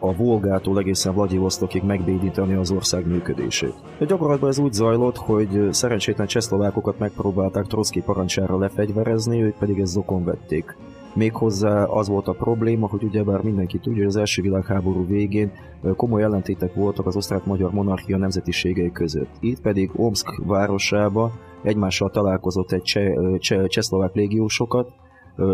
a 0.00 0.14
Volgától 0.16 0.78
egészen 0.78 1.14
Vladivostokig 1.14 1.82
megbédítani 1.82 2.54
az 2.54 2.70
ország 2.70 3.06
működését. 3.06 3.74
De 3.98 4.04
gyakorlatban 4.04 4.48
ez 4.48 4.58
úgy 4.58 4.72
zajlott, 4.72 5.16
hogy 5.16 5.68
szerencsétlen 5.70 6.26
csehszlovákokat 6.26 6.98
megpróbálták 6.98 7.66
Trotsky 7.66 8.00
parancsára 8.00 8.58
lefegyverezni, 8.58 9.42
ők 9.42 9.58
pedig 9.58 9.78
ezt 9.78 9.92
zokon 9.92 10.24
vették. 10.24 10.76
Méghozzá 11.14 11.84
az 11.84 12.08
volt 12.08 12.28
a 12.28 12.32
probléma, 12.32 12.88
hogy 12.88 13.02
ugyebár 13.02 13.42
mindenki 13.42 13.78
tudja, 13.78 13.98
hogy 13.98 14.08
az 14.08 14.16
első 14.16 14.42
világháború 14.42 15.06
végén 15.06 15.52
komoly 15.96 16.22
ellentétek 16.22 16.74
voltak 16.74 17.06
az 17.06 17.16
osztrák-magyar 17.16 17.70
monarchia 17.70 18.16
nemzetiségei 18.16 18.92
között. 18.92 19.30
Itt 19.40 19.60
pedig 19.60 19.90
Omsk 19.96 20.42
városába 20.46 21.32
egymással 21.62 22.10
találkozott 22.10 22.72
egy 22.72 22.82
cseh, 22.82 23.12
cseh, 23.38 23.66
csehszlovák 23.66 24.14
légiósokat, 24.14 24.92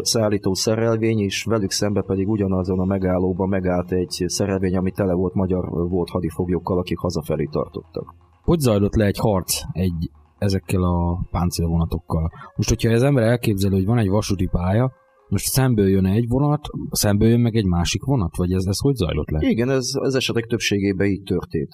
szállító 0.01 0.55
szerelvény, 0.55 1.19
és 1.19 1.45
velük 1.45 1.71
szembe 1.71 2.03
pedig 2.03 2.29
ugyanazon 2.29 2.79
a 2.79 2.85
megállóban 2.85 3.49
megállt 3.49 3.93
egy 3.93 4.25
szerelvény, 4.27 4.77
ami 4.77 4.91
tele 4.91 5.13
volt 5.13 5.35
magyar 5.35 5.69
volt 5.89 6.11
hadifoglyokkal, 6.11 6.79
akik 6.79 6.99
hazafelé 6.99 7.49
tartottak. 7.51 8.15
Hogy 8.43 8.59
zajlott 8.59 8.95
le 8.95 9.05
egy 9.05 9.19
harc 9.19 9.61
egy 9.73 10.11
ezekkel 10.39 10.83
a 10.83 11.27
páncélvonatokkal? 11.31 12.31
Most, 12.57 12.69
hogyha 12.69 12.93
az 12.93 13.03
ember 13.03 13.25
elképzeli, 13.25 13.75
hogy 13.75 13.87
van 13.87 13.99
egy 13.99 14.09
vasúti 14.09 14.47
pálya, 14.47 14.93
most 15.29 15.45
szemből 15.45 15.89
jön 15.89 16.07
egy 16.07 16.29
vonat, 16.29 16.61
szemből 16.91 17.29
jön 17.29 17.41
meg 17.41 17.57
egy 17.57 17.67
másik 17.67 18.05
vonat, 18.05 18.37
vagy 18.37 18.53
ez, 18.53 18.65
ez 18.65 18.79
hogy 18.79 18.95
zajlott 18.95 19.31
le? 19.31 19.49
Igen, 19.49 19.71
ez 19.71 19.91
az 19.93 20.15
esetek 20.15 20.45
többségében 20.45 21.07
így 21.07 21.23
történt. 21.23 21.71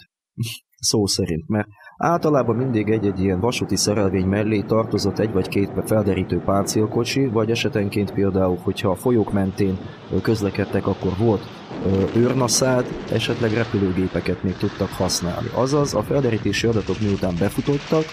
Szó 0.79 1.07
szerint, 1.07 1.49
mert 1.49 1.69
általában 1.97 2.57
mindig 2.57 2.91
egy-egy 2.91 3.21
ilyen 3.21 3.41
vasúti 3.41 3.77
szerelvény 3.77 4.27
mellé 4.27 4.61
tartozott 4.61 5.19
egy 5.19 5.33
vagy 5.33 5.49
két 5.49 5.71
felderítő 5.87 6.39
páncélkocsi, 6.39 7.27
vagy 7.27 7.51
esetenként 7.51 8.13
például, 8.13 8.59
hogyha 8.63 8.91
a 8.91 8.95
folyók 8.95 9.33
mentén 9.33 9.79
közlekedtek, 10.23 10.87
akkor 10.87 11.13
volt 11.19 11.43
őrnaszád, 12.17 12.85
esetleg 13.13 13.53
repülőgépeket 13.53 14.43
még 14.43 14.57
tudtak 14.57 14.91
használni. 14.91 15.49
Azaz 15.55 15.95
a 15.95 16.03
felderítési 16.03 16.67
adatok 16.67 17.01
miután 17.01 17.35
befutottak, 17.39 18.05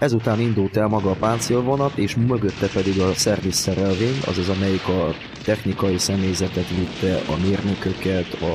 Ezután 0.00 0.40
indult 0.40 0.76
el 0.76 0.86
maga 0.86 1.10
a 1.10 1.16
páncélvonat, 1.20 1.96
és 1.96 2.16
mögötte 2.16 2.68
pedig 2.74 3.00
a 3.00 3.12
szervizszerelvény, 3.14 4.18
azaz 4.26 4.48
amelyik 4.48 4.88
a 4.88 5.14
technikai 5.44 5.98
személyzetet 5.98 6.68
vitte, 6.68 7.14
a 7.14 7.36
mérnököket, 7.46 8.42
a 8.42 8.54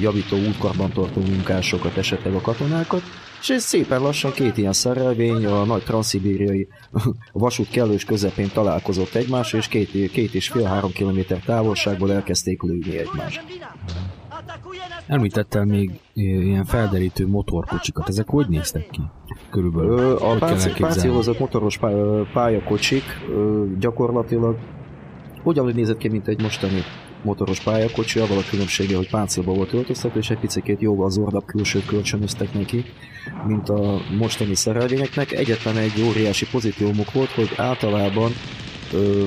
javító 0.00 0.36
útkarbantartó 0.36 1.20
munkásokat, 1.20 1.96
esetleg 1.96 2.34
a 2.34 2.40
katonákat, 2.40 3.02
és 3.40 3.50
ez 3.50 3.62
szépen 3.62 4.00
lassan 4.00 4.32
két 4.32 4.56
ilyen 4.56 4.72
szerelvény 4.72 5.46
a 5.46 5.64
nagy 5.64 5.82
transzibériai 5.82 6.68
vasút 7.32 7.68
kellős 7.68 8.04
közepén 8.04 8.50
találkozott 8.52 9.14
egymás, 9.14 9.52
és 9.52 9.68
két, 9.68 10.10
két 10.10 10.34
és 10.34 10.48
fél-három 10.48 10.92
kilométer 10.92 11.38
távolságból 11.38 12.12
elkezdték 12.12 12.62
lőni 12.62 12.98
egymást. 12.98 13.44
Említettel 15.06 15.64
még 15.64 15.90
ilyen 16.12 16.64
felderítő 16.64 17.26
motorkocsikat. 17.26 18.08
Ezek 18.08 18.28
hogy 18.28 18.48
néztek 18.48 18.88
ki? 18.90 19.00
Körülbelül. 19.50 19.98
Ö, 19.98 20.16
a 20.16 20.36
páncélozott 20.78 21.38
motoros 21.38 21.78
pályakocsik 22.32 23.04
gyakorlatilag 23.78 24.56
ugyanúgy 25.46 25.74
nézett 25.74 25.98
ki, 25.98 26.08
mint 26.08 26.28
egy 26.28 26.42
mostani 26.42 26.82
motoros 27.22 27.60
pályakocsi, 27.60 28.18
avval 28.18 28.38
a 28.38 28.48
különbsége, 28.50 28.96
hogy 28.96 29.10
páncélba 29.10 29.52
volt 29.52 29.72
öltöztetve, 29.72 30.18
és 30.18 30.30
egy 30.30 30.38
picit 30.38 30.80
jóval 30.80 31.10
zordabb 31.10 31.44
külsőt 31.46 31.86
kölcsönöztek 31.86 32.52
neki, 32.52 32.84
mint 33.46 33.68
a 33.68 34.00
mostani 34.18 34.54
szerelvényeknek. 34.54 35.32
Egyetlen 35.32 35.76
egy 35.76 36.02
óriási 36.02 36.46
pozitívumuk 36.50 37.12
volt, 37.12 37.30
hogy 37.30 37.50
általában 37.56 38.32
ö, 38.92 39.22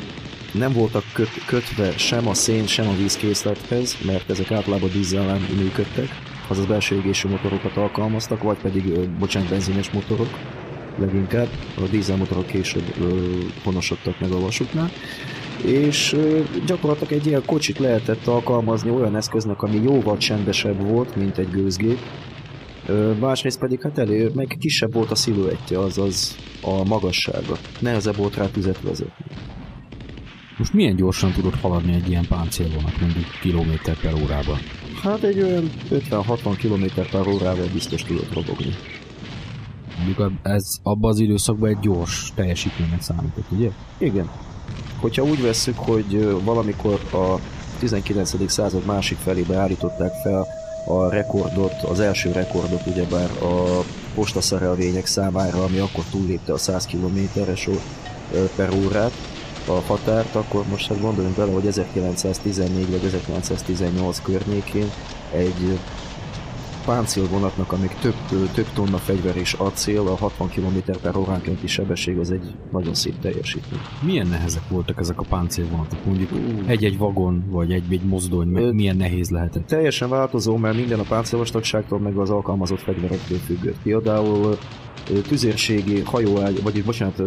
nem 0.52 0.74
voltak 0.74 1.04
köt, 1.14 1.46
kötve 1.46 1.98
sem 1.98 2.28
a 2.28 2.34
szén, 2.34 2.68
sem 2.68 2.88
a 2.88 2.96
vízkészlethez, 2.96 3.98
mert 4.06 4.30
ezek 4.30 4.52
általában 4.52 4.90
dízzel 4.90 5.40
működtek, 5.58 6.08
azaz 6.48 6.66
belső 6.66 6.96
égésű 6.96 7.30
motorokat 7.30 7.78
alkalmaztak, 7.78 8.44
vagy 8.44 8.58
pedig, 8.58 8.86
ö, 8.86 9.04
bocsánat, 9.20 9.50
benzines 9.50 9.92
motorok 9.92 10.38
leginkább. 10.98 11.48
A 11.78 11.82
dízelmotorok 11.92 12.46
később 12.46 12.96
ö, 13.00 13.06
honosodtak 13.64 14.20
meg 14.20 14.32
a 14.32 14.40
vasútnál 14.40 14.92
és 15.64 16.16
gyakorlatilag 16.66 17.14
egy 17.14 17.26
ilyen 17.26 17.46
kocsit 17.46 17.78
lehetett 17.78 18.28
alkalmazni 18.28 18.90
olyan 18.90 19.16
eszköznek, 19.16 19.62
ami 19.62 19.82
jóval 19.84 20.18
csendesebb 20.18 20.88
volt, 20.88 21.16
mint 21.16 21.38
egy 21.38 21.50
gőzgép. 21.50 21.98
Másrészt 23.20 23.60
pedig 23.60 23.82
hát 23.82 23.98
elő, 23.98 24.32
meg 24.36 24.56
kisebb 24.60 24.94
volt 24.94 25.12
a 25.12 25.16
sziluettje, 25.16 25.80
azaz 25.80 26.36
a 26.62 26.84
magassága. 26.84 27.58
Nehezebb 27.80 28.16
volt 28.16 28.36
rá 28.36 28.46
tüzet 28.46 28.82
vezetni. 28.82 29.26
Most 30.58 30.74
milyen 30.74 30.96
gyorsan 30.96 31.32
tudott 31.32 31.60
haladni 31.60 31.94
egy 31.94 32.10
ilyen 32.10 32.26
páncélvonat, 32.28 33.00
mondjuk 33.02 33.26
kilométer 33.42 33.96
per 34.00 34.14
órában? 34.14 34.58
Hát 35.02 35.24
egy 35.24 35.42
olyan 35.42 35.70
50-60 35.92 36.58
km 36.62 37.02
per 37.12 37.28
órával 37.28 37.68
biztos 37.74 38.04
tudott 38.04 38.34
robogni. 38.34 38.74
Mondjuk 39.98 40.32
ez 40.44 40.80
abban 40.84 41.12
az 41.12 41.20
időszakban 41.20 41.70
egy 41.70 41.80
gyors 41.80 42.32
teljesítménynek 42.36 43.02
számított, 43.02 43.46
ugye? 43.52 43.70
Igen. 43.98 44.30
Hogyha 45.02 45.24
úgy 45.24 45.42
vesszük, 45.42 45.78
hogy 45.78 46.40
valamikor 46.44 47.00
a 47.12 47.40
19. 47.80 48.52
század 48.52 48.86
másik 48.86 49.18
felébe 49.18 49.56
állították 49.56 50.14
fel 50.24 50.48
a 50.86 51.10
rekordot, 51.10 51.74
az 51.84 52.00
első 52.00 52.32
rekordot 52.32 52.86
ugyebár 52.86 53.30
a 53.42 53.84
postaszerelvények 54.16 55.06
számára, 55.06 55.64
ami 55.64 55.78
akkor 55.78 56.04
túllépte 56.12 56.54
a 56.54 56.58
100 56.58 56.86
km-es 56.86 57.70
per 58.56 58.74
órát, 58.86 59.12
a 59.68 59.82
határt, 59.88 60.36
akkor 60.36 60.64
most 60.70 60.88
hát 60.88 61.02
gondoljunk 61.02 61.36
bele, 61.36 61.52
hogy 61.52 61.68
1914 61.68 62.90
vagy 62.90 63.06
1918 63.06 64.22
környékén 64.22 64.92
egy 65.32 65.80
páncélvonatnak, 66.86 67.72
amik 67.72 67.96
több, 68.02 68.16
több 68.54 68.68
tonna 68.74 68.98
fegyver 68.98 69.36
és 69.36 69.54
acél, 69.54 70.08
a 70.08 70.16
60 70.16 70.50
km 70.50 70.92
per 71.02 71.16
óránkénti 71.16 71.68
sebesség 71.68 72.18
az 72.18 72.32
egy 72.32 72.56
nagyon 72.72 72.94
szép 72.94 73.20
teljesítmény. 73.20 73.80
Milyen 74.02 74.28
nehezek 74.28 74.70
voltak 74.70 75.00
ezek 75.00 75.20
a 75.20 75.26
páncélvonatok? 75.30 76.06
Mondjuk 76.06 76.30
egy-egy 76.66 76.98
vagon, 76.98 77.44
vagy 77.50 77.72
egy-egy 77.72 78.04
mozdony, 78.04 78.48
meg 78.48 78.74
milyen 78.74 78.98
nehéz 78.98 79.30
lehetett? 79.30 79.68
Teljesen 79.68 80.10
változó, 80.10 80.58
mert 80.58 80.76
minden 80.76 81.00
a 81.00 81.04
páncélvastagságtól 81.04 82.00
meg 82.00 82.18
az 82.18 82.30
alkalmazott 82.30 82.80
fegyverektől 82.80 83.38
függött. 83.38 83.78
Például 83.84 84.58
tüzérségi 85.28 86.02
hajóágy, 86.02 86.64
vagy 86.64 86.84
bocsánat, 86.84 87.22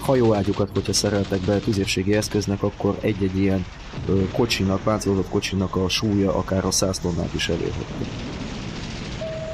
hajóágyukat, 0.00 0.70
hogyha 0.74 0.92
szereltek 0.92 1.40
be 1.40 1.58
tüzérségi 1.58 2.14
eszköznek, 2.14 2.62
akkor 2.62 2.98
egy-egy 3.00 3.36
ilyen 3.36 3.64
kocsinak, 4.32 4.80
páncélozott 4.82 5.28
kocsinak 5.28 5.76
a 5.76 5.88
súlya 5.88 6.34
akár 6.34 6.64
a 6.64 6.70
100 6.70 6.98
tonnát 6.98 7.34
is 7.34 7.48
elérhető. 7.48 8.04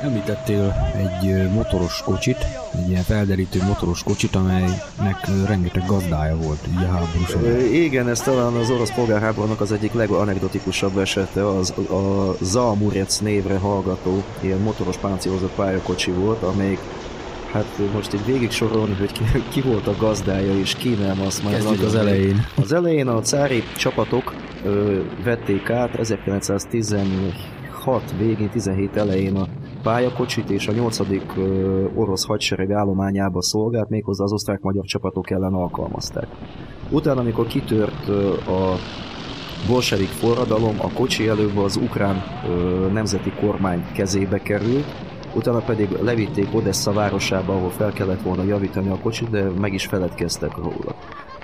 Említettél 0.04 0.74
egy 0.96 1.52
motoros 1.52 2.02
kocsit, 2.02 2.36
egy 2.72 2.88
ilyen 2.88 3.02
felderítő 3.02 3.62
motoros 3.62 4.02
kocsit, 4.02 4.34
amelynek 4.34 5.46
rengeteg 5.46 5.86
gazdája 5.86 6.36
volt 6.36 6.58
így 6.68 6.84
a 6.84 6.90
háborús 6.90 7.36
Igen, 7.72 8.08
ez 8.08 8.20
talán 8.20 8.52
az 8.52 8.70
orosz 8.70 8.94
polgárháborúnak 8.94 9.60
az 9.60 9.72
egyik 9.72 9.92
leganekdotikusabb 9.92 10.98
esete, 10.98 11.48
az 11.48 11.70
a 11.90 12.34
Zalmurec 12.40 13.18
névre 13.18 13.58
hallgató 13.58 14.22
ilyen 14.40 14.58
motoros 14.58 14.96
páncélozott 14.96 15.54
pályakocsi 15.54 16.10
volt, 16.10 16.42
amelyik 16.42 16.78
Hát 17.52 17.78
most 17.92 18.12
itt 18.12 18.24
végig 18.24 18.50
sorolni, 18.50 18.94
hogy 18.94 19.12
ki, 19.12 19.24
ki 19.48 19.60
volt 19.60 19.86
a 19.86 19.96
gazdája 19.98 20.58
és 20.58 20.74
ki 20.74 20.88
nem, 20.88 21.20
azt 21.20 21.44
már 21.44 21.52
Kezdjük 21.52 21.82
az 21.82 21.94
elején. 21.94 22.46
Az 22.56 22.72
elején 22.72 23.08
a 23.08 23.20
cári 23.20 23.62
csapatok 23.76 24.34
ö, 24.64 25.00
vették 25.24 25.70
át 25.70 25.94
1916 25.94 28.14
végén, 28.18 28.50
17 28.50 28.96
elején 28.96 29.36
a 29.36 29.46
pályakocsit, 29.84 30.50
és 30.50 30.68
a 30.68 30.72
8. 30.72 31.00
Ö, 31.36 31.84
orosz 31.94 32.26
hadsereg 32.26 32.70
állományába 32.70 33.42
szolgált, 33.42 33.88
méghozzá 33.88 34.24
az 34.24 34.32
osztrák-magyar 34.32 34.84
csapatok 34.84 35.30
ellen 35.30 35.54
alkalmazták. 35.54 36.26
Utána, 36.90 37.20
amikor 37.20 37.46
kitört 37.46 38.08
a 38.48 38.76
bolsevik 39.68 40.08
forradalom, 40.08 40.76
a 40.80 40.92
kocsi 40.92 41.28
előbb 41.28 41.56
az 41.56 41.76
ukrán 41.76 42.22
nemzeti 42.92 43.32
kormány 43.40 43.86
kezébe 43.92 44.38
került, 44.38 44.84
utána 45.34 45.58
pedig 45.58 45.90
levitték 46.02 46.54
Odessa 46.54 46.92
városába, 46.92 47.54
ahol 47.54 47.70
fel 47.70 47.92
kellett 47.92 48.22
volna 48.22 48.42
javítani 48.42 48.88
a 48.88 48.98
kocsit, 49.02 49.30
de 49.30 49.50
meg 49.60 49.72
is 49.72 49.86
feledkeztek 49.86 50.56
róla. 50.56 50.94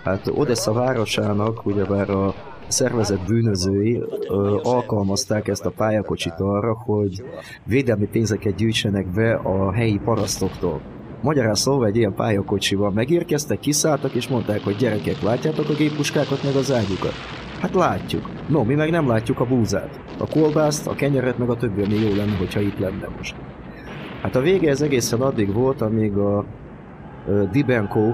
Hát 0.05 0.31
Odessa 0.35 0.73
városának 0.73 1.67
ugyebár 1.67 2.11
a 2.11 2.35
szervezet 2.71 3.27
bűnözői 3.27 4.03
ö, 4.29 4.59
alkalmazták 4.63 5.49
ezt 5.49 5.67
a 5.67 5.71
pályakocsit 5.71 6.35
arra, 6.39 6.75
hogy 6.85 7.23
védelmi 7.65 8.07
pénzeket 8.07 8.55
gyűjtsenek 8.55 9.07
be 9.07 9.35
a 9.35 9.73
helyi 9.73 10.01
parasztoktól. 10.05 10.81
Magyarán 11.23 11.55
szóval 11.55 11.87
egy 11.87 11.97
ilyen 11.97 12.15
pályakocsival 12.15 12.91
megérkeztek, 12.91 13.59
kiszálltak 13.59 14.15
és 14.15 14.29
mondták, 14.29 14.65
hogy 14.65 14.77
gyerekek, 14.77 15.23
látjátok 15.23 15.69
a 15.69 15.75
géppuskákat 15.75 16.43
meg 16.43 16.55
az 16.55 16.73
ágyukat? 16.73 17.13
Hát 17.61 17.75
látjuk. 17.75 18.31
No, 18.49 18.65
mi 18.65 18.75
meg 18.75 18.91
nem 18.91 19.09
látjuk 19.09 19.41
a 19.41 19.47
búzát. 19.47 20.01
A 20.19 20.27
kolbászt, 20.27 20.87
a 20.87 20.95
kenyeret 20.95 21.39
meg 21.39 21.51
a 21.51 21.57
többi, 21.57 21.83
ami 21.83 21.95
jó 21.95 22.15
lenne, 22.15 22.37
hogyha 22.37 22.61
itt 22.61 22.79
lenne 22.79 23.09
most. 23.17 23.35
Hát 24.23 24.37
a 24.37 24.41
vége 24.41 24.71
ez 24.71 24.81
egészen 24.81 25.21
addig 25.21 25.53
volt, 25.53 25.81
amíg 25.81 26.17
a 26.17 26.45
Dibenko 27.53 28.13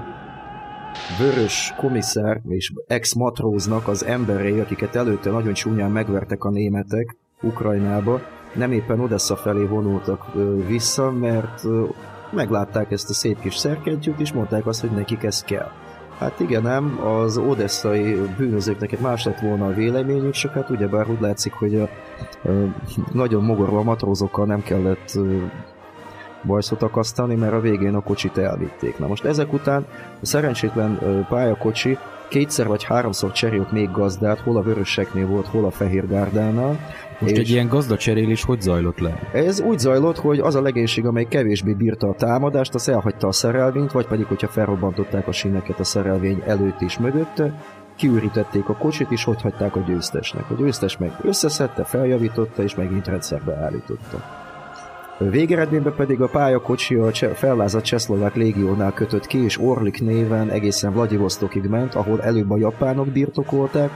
vörös 1.19 1.73
komiszár 1.77 2.41
és 2.47 2.73
ex-matróznak 2.87 3.87
az 3.87 4.05
emberei, 4.05 4.59
akiket 4.59 4.95
előtte 4.95 5.29
nagyon 5.29 5.53
csúnyán 5.53 5.91
megvertek 5.91 6.43
a 6.43 6.49
németek 6.49 7.15
Ukrajnába, 7.41 8.21
nem 8.53 8.71
éppen 8.71 8.99
Odessa 8.99 9.35
felé 9.35 9.63
vonultak 9.63 10.25
vissza, 10.67 11.11
mert 11.11 11.63
meglátták 12.31 12.91
ezt 12.91 13.09
a 13.09 13.13
szép 13.13 13.39
kis 13.39 13.55
szerkentyűt, 13.55 14.19
és 14.19 14.33
mondták 14.33 14.65
azt, 14.65 14.81
hogy 14.81 14.91
nekik 14.91 15.23
ez 15.23 15.43
kell. 15.43 15.71
Hát 16.19 16.39
igen, 16.39 16.61
nem, 16.61 16.99
az 17.05 17.37
odesszai 17.37 18.21
bűnözőknek 18.37 18.91
egy 18.91 18.99
más 18.99 19.25
lett 19.25 19.39
volna 19.39 19.65
a 19.65 19.73
véleményük, 19.73 20.33
csak 20.33 20.53
hát 20.53 20.69
ugyebár 20.69 21.09
úgy 21.09 21.21
látszik, 21.21 21.53
hogy 21.53 21.75
a, 21.75 21.83
a, 21.83 21.89
nagyon 23.11 23.43
mogorva 23.43 23.83
matrózokkal 23.83 24.45
nem 24.45 24.63
kellett 24.63 25.19
bajszot 26.47 26.83
akasztani, 26.83 27.35
mert 27.35 27.53
a 27.53 27.59
végén 27.59 27.95
a 27.95 28.01
kocsit 28.01 28.37
elvitték. 28.37 28.97
Na 28.97 29.07
most 29.07 29.25
ezek 29.25 29.53
után 29.53 29.85
a 30.21 30.25
szerencsétlen 30.25 31.25
pályakocsi 31.29 31.97
kétszer 32.29 32.67
vagy 32.67 32.83
háromszor 32.83 33.31
cserélt 33.31 33.71
még 33.71 33.91
gazdát, 33.91 34.39
hol 34.39 34.57
a 34.57 34.61
vöröseknél 34.61 35.27
volt, 35.27 35.47
hol 35.47 35.65
a 35.65 35.71
fehér 35.71 36.07
gárdánál. 36.07 36.79
Most 37.19 37.33
és 37.33 37.39
egy 37.39 37.49
ilyen 37.49 37.67
gazdacserélés 37.67 38.43
hogy 38.43 38.61
zajlott 38.61 38.99
le? 38.99 39.19
Ez 39.33 39.59
úgy 39.59 39.79
zajlott, 39.79 40.17
hogy 40.17 40.39
az 40.39 40.55
a 40.55 40.61
legénység, 40.61 41.05
amely 41.05 41.25
kevésbé 41.29 41.73
bírta 41.73 42.07
a 42.07 42.13
támadást, 42.13 42.73
az 42.73 42.89
elhagyta 42.89 43.27
a 43.27 43.31
szerelvényt, 43.31 43.91
vagy 43.91 44.07
pedig, 44.07 44.25
hogyha 44.25 44.47
felrobbantották 44.47 45.27
a 45.27 45.31
síneket 45.31 45.79
a 45.79 45.83
szerelvény 45.83 46.43
előtt 46.45 46.81
és 46.81 46.97
mögötte, 46.97 47.61
kiürítették 47.95 48.69
a 48.69 48.77
kocsit, 48.77 49.11
és 49.11 49.23
hogy 49.23 49.41
hagyták 49.41 49.75
a 49.75 49.79
győztesnek. 49.79 50.49
A 50.49 50.53
győztes 50.53 50.97
meg 50.97 51.11
összeszedte, 51.21 51.83
feljavította, 51.83 52.63
és 52.63 52.75
megint 52.75 53.07
rendszerbe 53.07 53.55
állította. 53.55 54.45
Végeredményben 55.19 55.95
pedig 55.95 56.21
a 56.21 56.27
pályakocsi 56.27 56.95
a 56.95 57.11
fellázadt 57.33 57.83
Csehszlovák 57.83 58.35
légiónál 58.35 58.93
kötött 58.93 59.27
ki, 59.27 59.43
és 59.43 59.59
Orlik 59.59 60.01
néven 60.01 60.49
egészen 60.49 60.93
Vladivostokig 60.93 61.63
ment, 61.63 61.95
ahol 61.95 62.21
előbb 62.21 62.51
a 62.51 62.57
japánok 62.57 63.07
birtokolták, 63.07 63.91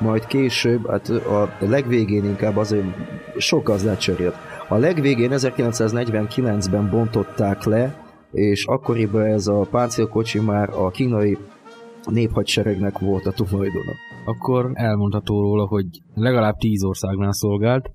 majd 0.00 0.26
később, 0.26 0.86
hát 0.90 1.08
a 1.08 1.48
legvégén 1.58 2.24
inkább 2.24 2.56
azért 2.56 2.84
sok 3.36 3.64
gazdát 3.64 4.00
cserélt. 4.00 4.34
A 4.68 4.76
legvégén 4.76 5.30
1949-ben 5.32 6.90
bontották 6.90 7.64
le, 7.64 8.04
és 8.32 8.66
akkoriban 8.66 9.24
ez 9.24 9.46
a 9.46 9.66
páncélkocsi 9.70 10.40
már 10.40 10.68
a 10.68 10.90
kínai 10.90 11.38
néphadseregnek 12.10 12.98
volt 12.98 13.26
a 13.26 13.32
tulajdona. 13.32 13.92
Akkor 14.24 14.70
elmondható 14.74 15.40
róla, 15.40 15.66
hogy 15.66 15.86
legalább 16.14 16.56
tíz 16.56 16.84
országnál 16.84 17.32
szolgált, 17.32 17.90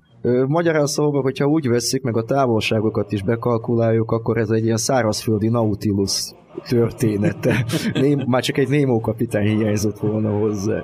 Magyarán 0.48 0.86
szóval, 0.86 1.22
hogyha 1.22 1.46
úgy 1.46 1.68
vesszük, 1.68 2.04
meg 2.04 2.18
a 2.18 2.24
távolságokat 2.24 3.12
is 3.12 3.24
bekalkuláljuk, 3.24 4.12
akkor 4.12 4.38
ez 4.38 4.50
egy 4.50 4.64
ilyen 4.64 4.78
szárazföldi 4.78 5.48
Nautilus 5.48 6.32
története. 6.68 7.66
Ném, 7.94 8.24
már 8.28 8.44
csak 8.44 8.58
egy 8.58 8.70
Némó 8.70 9.00
kapitány 9.00 9.48
hiányzott 9.48 10.00
volna 10.00 10.38
hozzá. 10.38 10.84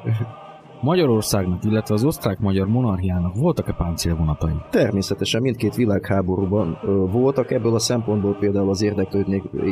Magyarországnak, 0.82 1.63
illetve 1.63 1.93
az 1.93 2.04
osztrák-magyar 2.04 2.67
monarchiának 2.67 3.36
voltak-e 3.36 3.73
páncélvonatai? 3.73 4.54
Természetesen 4.69 5.41
mindkét 5.41 5.76
világháborúban 5.76 6.80
ö, 6.84 6.89
voltak, 7.12 7.52
ebből 7.52 7.73
a 7.73 7.80
szempontból 7.80 8.36
például 8.39 8.69
az 8.69 8.82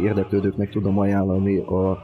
érdeklődőknek 0.04 0.69
tudom 0.69 0.99
ajánlani 0.99 1.58
a 1.58 1.97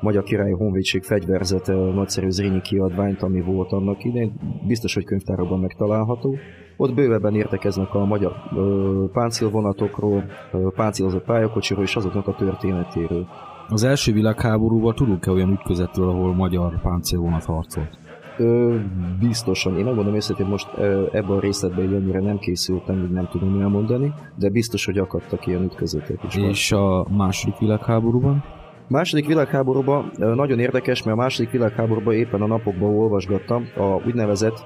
Magyar 0.00 0.22
Királyi 0.22 0.52
Honvédség 0.52 1.02
fegyverzete 1.02 1.74
nagyszerű 1.74 2.28
Zrínyi 2.28 2.60
kiadványt, 2.60 3.22
ami 3.22 3.40
volt 3.40 3.72
annak 3.72 4.04
idején. 4.04 4.32
Biztos, 4.66 4.94
hogy 4.94 5.04
könyvtárokban 5.04 5.60
megtalálható. 5.60 6.36
Ott 6.76 6.94
bővebben 6.94 7.34
értekeznek 7.34 7.94
a 7.94 8.04
magyar 8.04 8.32
ö, 8.56 9.04
páncélvonatokról, 9.12 10.24
ö, 10.52 10.68
páncélozott 10.74 11.24
pályakocsiról 11.24 11.82
és 11.82 11.96
azoknak 11.96 12.26
a 12.26 12.34
történetéről. 12.34 13.26
Az 13.68 13.82
első 13.82 14.12
világháborúban 14.12 14.94
tudunk-e 14.94 15.30
olyan 15.30 15.50
ütközetről, 15.50 16.08
ahol 16.08 16.34
magyar 16.34 16.80
páncélvonat 16.80 17.44
harcolt? 17.44 17.98
Ö, 18.38 18.76
biztosan. 19.20 19.78
Én 19.78 19.84
megmondom 19.84 20.14
őszintén, 20.14 20.46
most 20.46 20.68
ebben 21.12 21.36
a 21.36 21.40
részletben 21.40 21.94
ennyire 21.94 22.20
nem 22.20 22.38
készültem, 22.38 23.02
így 23.04 23.10
nem 23.10 23.28
tudom 23.30 23.60
elmondani, 23.60 24.12
de 24.34 24.50
biztos, 24.50 24.84
hogy 24.84 24.98
akadtak 24.98 25.46
ilyen 25.46 25.62
ütközetek 25.62 26.24
is. 26.26 26.36
És 26.36 26.72
a 26.72 27.06
második 27.16 27.58
világháborúban? 27.58 28.44
Második 28.88 29.26
világháborúban 29.26 30.10
nagyon 30.16 30.58
érdekes, 30.58 31.02
mert 31.02 31.16
a 31.16 31.20
második 31.20 31.50
világháborúban 31.50 32.14
éppen 32.14 32.42
a 32.42 32.46
napokban 32.46 32.94
olvasgattam 32.94 33.68
a 33.76 34.06
úgynevezett 34.06 34.64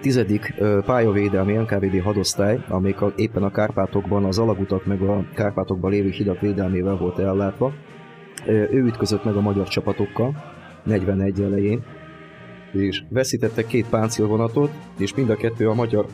tizedik 0.00 0.54
pályavédelmi 0.84 1.52
NKVD 1.52 2.02
hadosztály, 2.02 2.64
amelyik 2.68 2.98
éppen 3.16 3.42
a 3.42 3.50
Kárpátokban 3.50 4.24
az 4.24 4.38
alagutak 4.38 4.86
meg 4.86 5.02
a 5.02 5.24
Kárpátokban 5.34 5.90
lévő 5.90 6.08
hidak 6.08 6.40
védelmével 6.40 6.96
volt 6.96 7.18
ellátva. 7.18 7.72
Ő 8.46 8.82
ütközött 8.84 9.24
meg 9.24 9.36
a 9.36 9.40
magyar 9.40 9.68
csapatokkal 9.68 10.34
41 10.84 11.40
elején, 11.40 11.84
és 12.72 13.02
veszítettek 13.08 13.66
két 13.66 13.88
páncélvonatot, 13.88 14.70
és 14.98 15.14
mind 15.14 15.30
a 15.30 15.36
kettő 15.36 15.68
a 15.68 15.74
magyar 15.74 16.06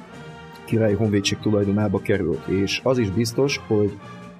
királyi 0.65 0.95
honvédség 0.95 1.39
tulajdonába 1.39 1.99
került. 1.99 2.47
És 2.47 2.81
az 2.85 2.99
is 2.99 3.11
biztos, 3.11 3.61
hogy 3.67 3.93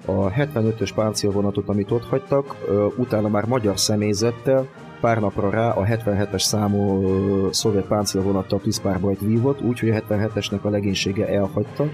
a 0.05 0.29
75-ös 0.29 0.89
páncélvonatot, 0.95 1.69
amit 1.69 1.91
ott 1.91 2.05
hagytak, 2.05 2.55
utána 2.97 3.27
már 3.27 3.45
magyar 3.45 3.79
személyzettel, 3.79 4.67
pár 5.01 5.19
napra 5.19 5.49
rá 5.49 5.69
a 5.69 5.83
77-es 5.83 6.39
számú 6.39 7.01
szovjet 7.51 7.87
páncélvonattal 7.87 8.59
tűzpárbajt 8.59 9.19
vívott, 9.19 9.61
úgyhogy 9.61 9.89
a 9.89 9.93
77-esnek 9.93 10.61
a 10.61 10.69
legénysége 10.69 11.27
elhagyta 11.27 11.85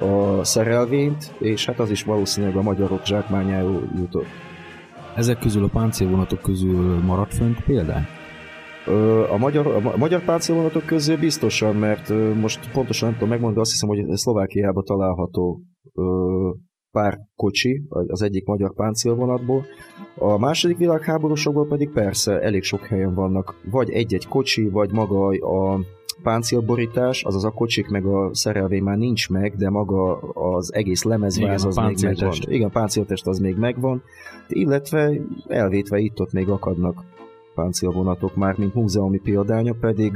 a 0.00 0.44
szerelvényt, 0.44 1.34
és 1.38 1.66
hát 1.66 1.78
az 1.78 1.90
is 1.90 2.02
valószínűleg 2.04 2.56
a 2.56 2.62
magyarok 2.62 3.04
zsákmányáról 3.04 3.82
jutott. 3.96 4.26
Ezek 5.16 5.38
közül 5.38 5.64
a 5.64 5.68
páncélvonatok 5.68 6.40
közül 6.40 6.98
maradt 6.98 7.34
fönt 7.34 7.60
például? 7.64 8.04
A 9.30 9.36
magyar, 9.36 9.66
a 9.66 9.96
magyar 9.96 10.24
páncélvonatok 10.24 10.86
közül 10.86 11.16
biztosan, 11.16 11.76
mert 11.76 12.12
most 12.40 12.70
pontosan 12.72 13.08
nem 13.08 13.18
tudom 13.18 13.32
megmondani, 13.32 13.60
azt 13.60 13.70
hiszem, 13.70 13.88
hogy 13.88 14.16
Szlovákiában 14.16 14.84
található 14.84 15.60
pár 16.92 17.18
kocsi, 17.36 17.82
az 17.88 18.22
egyik 18.22 18.46
magyar 18.46 18.74
páncélvonatból. 18.74 19.64
A 20.18 20.38
második 20.38 20.76
világháborúsokból 20.76 21.66
pedig 21.66 21.90
persze 21.90 22.40
elég 22.40 22.62
sok 22.62 22.86
helyen 22.86 23.14
vannak, 23.14 23.60
vagy 23.70 23.90
egy-egy 23.90 24.28
kocsi, 24.28 24.68
vagy 24.68 24.92
maga 24.92 25.26
a 25.28 25.80
páncélborítás, 26.22 27.24
azaz 27.24 27.44
a 27.44 27.50
kocsik 27.50 27.88
meg 27.88 28.04
a 28.04 28.34
szerelvény 28.34 28.82
már 28.82 28.96
nincs 28.96 29.30
meg, 29.30 29.56
de 29.56 29.70
maga 29.70 30.18
az 30.32 30.74
egész 30.74 31.02
lemezváz 31.02 31.64
az 31.64 31.76
még 31.76 31.96
megvan. 32.02 32.32
Igen, 32.40 32.68
a 32.68 32.70
páncéltest 32.70 33.26
az 33.26 33.38
még 33.38 33.56
megvan, 33.56 34.02
illetve 34.48 35.12
elvétve 35.48 35.98
itt-ott 35.98 36.32
még 36.32 36.48
akadnak 36.48 37.04
páncélvonatok 37.58 38.34
már, 38.34 38.58
mint 38.58 38.74
múzeumi 38.74 39.18
példánya, 39.18 39.74
pedig 39.80 40.12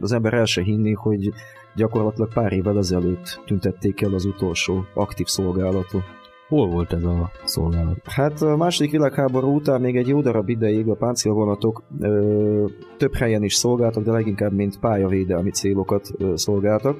az 0.00 0.12
ember 0.12 0.34
el 0.34 0.44
se 0.44 0.62
hinni, 0.62 0.92
hogy 0.92 1.32
gyakorlatilag 1.76 2.32
pár 2.32 2.52
évvel 2.52 2.78
ezelőtt 2.78 3.40
tüntették 3.44 4.00
el 4.00 4.14
az 4.14 4.24
utolsó 4.24 4.84
aktív 4.94 5.26
szolgálatot. 5.26 6.02
Hol 6.48 6.68
volt 6.68 6.92
ez 6.92 7.04
a 7.04 7.30
szolgálat? 7.44 7.98
Hát 8.04 8.42
a 8.42 8.56
második 8.56 8.90
világháború 8.90 9.54
után 9.54 9.80
még 9.80 9.96
egy 9.96 10.08
jó 10.08 10.20
darab 10.20 10.48
ideig 10.48 10.88
a 10.88 10.94
páncélvonatok 10.94 11.82
ö, 12.00 12.64
több 12.96 13.14
helyen 13.14 13.42
is 13.42 13.54
szolgáltak, 13.54 14.04
de 14.04 14.12
leginkább 14.12 14.52
mint 14.52 14.78
pályavédelmi 14.78 15.50
célokat 15.50 16.10
ö, 16.18 16.32
szolgáltak. 16.36 16.98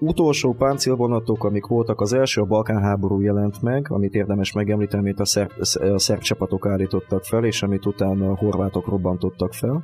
Utolsó 0.00 0.54
páncélvonatok, 0.54 1.44
amik 1.44 1.66
voltak, 1.66 2.00
az 2.00 2.12
első 2.12 2.40
a 2.40 2.44
Balkán 2.44 2.82
háború 2.82 3.20
jelent 3.20 3.62
meg, 3.62 3.86
amit 3.90 4.14
érdemes 4.14 4.52
megemlíteni, 4.52 5.02
amit 5.02 5.20
a 5.20 5.24
szerb, 5.24 5.50
a 5.94 5.98
szerb 5.98 6.20
csapatok 6.20 6.66
állítottak 6.66 7.24
fel, 7.24 7.44
és 7.44 7.62
amit 7.62 7.86
utána 7.86 8.30
a 8.30 8.36
horvátok 8.36 8.86
robbantottak 8.86 9.52
fel 9.52 9.82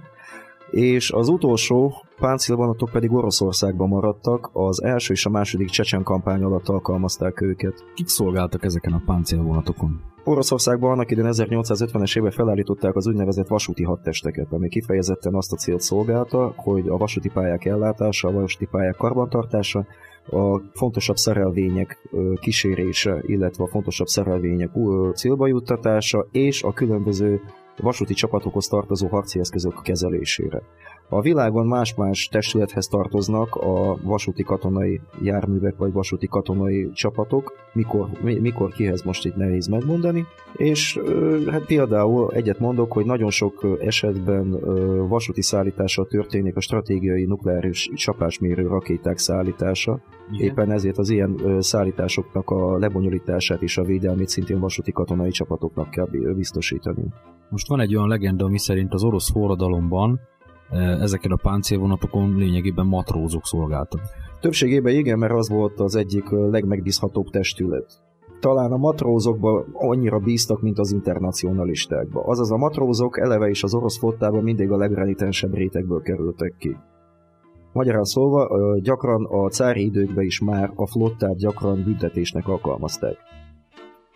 és 0.71 1.11
az 1.11 1.29
utolsó 1.29 1.93
páncélvonatok 2.19 2.91
pedig 2.91 3.13
Oroszországban 3.13 3.89
maradtak, 3.89 4.51
az 4.53 4.83
első 4.83 5.13
és 5.13 5.27
a 5.27 5.31
második 5.31 5.69
csecsen 5.69 6.03
kampány 6.03 6.43
alatt 6.43 6.69
alkalmazták 6.69 7.41
őket. 7.41 7.85
Kik 7.95 8.09
szolgáltak 8.09 8.65
ezeken 8.65 8.93
a 8.93 9.03
páncélvonatokon? 9.07 10.01
Oroszországban 10.25 10.91
annak 10.91 11.11
idején 11.11 11.31
1850-es 11.35 12.19
éve 12.19 12.31
felállították 12.31 12.97
az 12.97 13.07
úgynevezett 13.07 13.49
vasúti 13.49 13.83
hadtesteket, 13.83 14.53
ami 14.53 14.69
kifejezetten 14.69 15.35
azt 15.35 15.53
a 15.53 15.57
célt 15.57 15.81
szolgálta, 15.81 16.53
hogy 16.57 16.89
a 16.89 16.97
vasúti 16.97 17.29
pályák 17.29 17.65
ellátása, 17.65 18.29
a 18.29 18.33
vasúti 18.33 18.67
pályák 18.67 18.97
karbantartása, 18.97 19.87
a 20.27 20.61
fontosabb 20.73 21.17
szerelvények 21.17 22.09
kísérése, 22.41 23.23
illetve 23.27 23.65
a 23.65 23.67
fontosabb 23.67 24.07
szerelvények 24.07 24.71
célba 25.15 25.47
juttatása 25.47 26.27
és 26.31 26.63
a 26.63 26.73
különböző 26.73 27.41
vasúti 27.77 28.15
csapatokhoz 28.15 28.67
tartozó 28.67 29.07
harci 29.09 29.39
eszközök 29.39 29.83
kezelésére. 29.83 30.63
A 31.09 31.21
világon 31.21 31.67
más-más 31.67 32.29
testülethez 32.29 32.87
tartoznak 32.87 33.55
a 33.55 33.97
vasúti 34.03 34.43
katonai 34.43 35.01
járművek 35.23 35.77
vagy 35.77 35.93
vasúti 35.93 36.27
katonai 36.27 36.91
csapatok, 36.93 37.53
mikor, 37.73 38.09
mikor 38.23 38.73
kihez 38.73 39.03
most 39.03 39.27
itt 39.27 39.37
nehéz 39.37 39.67
megmondani, 39.67 40.27
és 40.57 41.01
hát 41.51 41.65
például 41.65 42.33
egyet 42.33 42.59
mondok, 42.59 42.93
hogy 42.93 43.05
nagyon 43.05 43.31
sok 43.31 43.67
esetben 43.81 44.59
vasúti 45.09 45.43
szállítása 45.43 46.05
történik 46.05 46.57
a 46.57 46.61
stratégiai 46.61 47.25
nukleáris 47.25 47.91
csapásmérő 47.95 48.67
rakéták 48.67 49.19
szállítása, 49.19 50.01
igen. 50.33 50.47
Éppen 50.47 50.71
ezért 50.71 50.99
az 50.99 51.11
ilyen 51.11 51.57
szállításoknak 51.59 52.51
a 52.51 52.79
lebonyolítását 52.79 53.63
és 53.63 53.79
a 53.79 53.85
védelmét 53.85 54.29
szintén 54.29 54.61
vasúti 54.61 54.93
katonai 54.93 55.31
csapatoknak 55.31 55.91
kell 55.91 56.09
biztosítani. 56.37 57.05
Most 57.51 57.69
van 57.69 57.81
egy 57.81 57.97
olyan 57.97 58.09
legenda, 58.09 58.45
ami 58.45 58.59
szerint 58.59 58.95
az 58.95 59.05
orosz 59.05 59.31
forradalomban 59.31 60.21
ezeken 61.01 61.31
a 61.31 61.39
páncélvonatokon 61.43 62.37
lényegében 62.37 62.87
matrózok 62.87 63.47
szolgáltak. 63.47 64.01
Többségében 64.41 64.95
igen, 64.95 65.19
mert 65.19 65.33
az 65.33 65.49
volt 65.49 65.81
az 65.81 65.97
egyik 65.97 66.31
legmegbízhatóbb 66.31 67.31
testület. 67.31 68.03
Talán 68.41 68.73
a 68.73 68.77
matrózokba 68.77 69.65
annyira 69.73 70.19
bíztak, 70.19 70.61
mint 70.61 70.79
az 70.79 70.93
internacionalistákba. 70.93 72.23
Azaz 72.25 72.53
a 72.53 72.57
matrózok 72.57 73.21
eleve 73.21 73.49
is 73.49 73.63
az 73.63 73.75
orosz 73.75 73.99
flottában 73.99 74.43
mindig 74.43 74.71
a 74.71 74.77
legrenitensebb 74.77 75.55
rétegből 75.55 76.03
kerültek 76.03 76.55
ki. 76.59 76.77
Magyarán 77.73 78.05
szólva, 78.05 78.49
gyakran 78.81 79.25
a 79.25 79.49
cári 79.49 79.85
időkben 79.85 80.25
is 80.25 80.41
már 80.41 80.73
a 80.75 80.87
flottát 80.87 81.37
gyakran 81.37 81.83
büntetésnek 81.85 82.49
alkalmazták. 82.49 83.17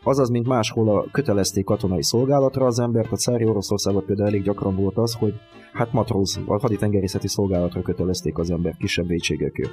Azaz, 0.02 0.30
mint 0.30 0.46
máshol 0.46 0.88
a 0.96 1.06
kötelezték 1.12 1.64
katonai 1.64 2.02
szolgálatra 2.02 2.66
az 2.66 2.78
embert, 2.78 3.12
a 3.12 3.16
cári 3.16 3.44
Oroszországban 3.44 4.04
például 4.04 4.28
elég 4.28 4.42
gyakran 4.42 4.76
volt 4.76 4.96
az, 4.96 5.14
hogy 5.14 5.34
hát 5.72 5.92
matróz, 5.92 6.40
a 6.46 6.60
haditengerészeti 6.60 7.28
szolgálatra 7.28 7.82
kötelezték 7.82 8.38
az 8.38 8.50
ember 8.50 8.76
kisebb 8.76 9.06
vétségekért. 9.06 9.72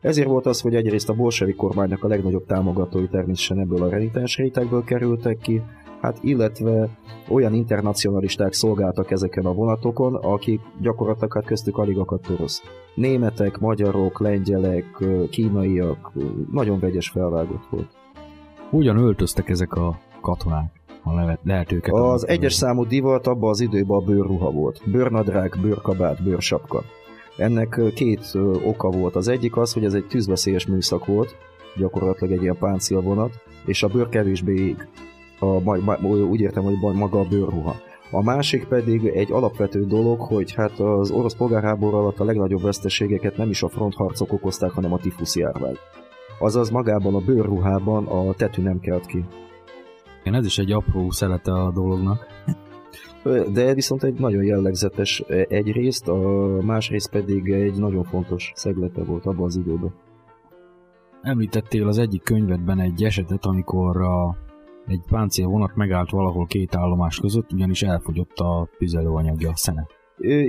Ezért 0.00 0.28
volt 0.28 0.46
az, 0.46 0.60
hogy 0.60 0.74
egyrészt 0.74 1.08
a 1.08 1.14
bolsevi 1.14 1.54
kormánynak 1.54 2.04
a 2.04 2.08
legnagyobb 2.08 2.46
támogatói 2.46 3.08
természetesen 3.08 3.58
ebből 3.58 3.82
a 3.82 3.88
renitens 3.88 4.36
rétegből 4.36 4.84
kerültek 4.84 5.38
ki, 5.38 5.62
hát 6.00 6.18
illetve 6.22 6.98
olyan 7.28 7.54
internacionalisták 7.54 8.52
szolgáltak 8.52 9.10
ezeken 9.10 9.44
a 9.44 9.52
vonatokon, 9.52 10.14
akik 10.14 10.60
gyakorlatilag 10.80 11.32
hát 11.32 11.44
köztük 11.44 11.78
alig 11.78 11.98
akadt 11.98 12.30
orosz. 12.30 12.62
Németek, 12.94 13.58
magyarok, 13.58 14.20
lengyelek, 14.20 15.04
kínaiak, 15.30 16.12
nagyon 16.52 16.78
vegyes 16.78 17.08
felvágott 17.08 17.66
volt. 17.70 17.95
Hogyan 18.70 18.96
öltöztek 18.96 19.48
ezek 19.48 19.72
a 19.72 19.98
katonák? 20.20 20.70
Ha 21.02 21.14
lehet, 21.14 21.38
lehet 21.44 21.72
őket 21.72 21.94
az 21.94 22.28
egyes 22.28 22.54
számú 22.54 22.84
divat 22.84 23.26
abban 23.26 23.50
az 23.50 23.60
időben 23.60 23.96
a 23.96 24.00
bőrruha 24.00 24.50
volt. 24.50 24.80
Bőrnadrág, 24.90 25.58
bőrkabát, 25.62 26.22
bőrsapka. 26.22 26.82
Ennek 27.36 27.80
két 27.94 28.32
oka 28.64 28.90
volt. 28.90 29.16
Az 29.16 29.28
egyik 29.28 29.56
az, 29.56 29.72
hogy 29.72 29.84
ez 29.84 29.94
egy 29.94 30.06
tűzveszélyes 30.06 30.66
műszak 30.66 31.06
volt, 31.06 31.36
gyakorlatilag 31.76 32.32
egy 32.32 32.42
ilyen 32.42 32.58
páncélvonat, 32.58 33.40
és 33.64 33.82
a 33.82 33.88
bőr 33.88 34.08
kevésbé 34.08 34.54
ég. 34.54 34.88
A, 35.38 35.60
ma, 35.60 35.76
ma, 35.84 35.96
úgy 36.08 36.40
értem, 36.40 36.62
hogy 36.62 36.78
maga 36.94 37.20
a 37.20 37.26
bőrruha. 37.28 37.76
A 38.10 38.22
másik 38.22 38.64
pedig 38.64 39.06
egy 39.06 39.32
alapvető 39.32 39.84
dolog, 39.84 40.20
hogy 40.20 40.54
hát 40.54 40.80
az 40.80 41.10
orosz 41.10 41.34
polgárháború 41.34 41.96
alatt 41.96 42.20
a 42.20 42.24
legnagyobb 42.24 42.62
veszteségeket 42.62 43.36
nem 43.36 43.50
is 43.50 43.62
a 43.62 43.68
frontharcok 43.68 44.32
okozták, 44.32 44.70
hanem 44.70 44.92
a 44.92 44.98
tifusz 44.98 45.36
járvány 45.36 45.76
azaz 46.38 46.70
magában 46.70 47.14
a 47.14 47.20
bőrruhában 47.20 48.06
a 48.06 48.32
tetű 48.32 48.62
nem 48.62 48.80
kelt 48.80 49.06
ki. 49.06 49.24
Igen, 50.20 50.38
ez 50.38 50.46
is 50.46 50.58
egy 50.58 50.72
apró 50.72 51.10
szelete 51.10 51.52
a 51.52 51.72
dolognak. 51.72 52.26
De 53.52 53.74
viszont 53.74 54.02
egy 54.02 54.18
nagyon 54.18 54.44
jellegzetes 54.44 55.20
egyrészt, 55.48 56.08
a 56.08 56.16
másrészt 56.62 57.10
pedig 57.10 57.50
egy 57.50 57.78
nagyon 57.78 58.04
fontos 58.04 58.52
szeglete 58.54 59.04
volt 59.04 59.26
abban 59.26 59.44
az 59.44 59.56
időben. 59.56 59.94
Említettél 61.22 61.86
az 61.88 61.98
egyik 61.98 62.22
könyvedben 62.22 62.80
egy 62.80 63.04
esetet, 63.04 63.44
amikor 63.44 64.02
a, 64.02 64.36
egy 64.86 65.02
páncél 65.10 65.46
vonat 65.46 65.76
megállt 65.76 66.10
valahol 66.10 66.46
két 66.46 66.74
állomás 66.74 67.18
között, 67.18 67.52
ugyanis 67.52 67.82
elfogyott 67.82 68.38
a 68.38 68.68
tüzelőanyagja, 68.78 69.50
a 69.50 69.56
szene. 69.56 69.86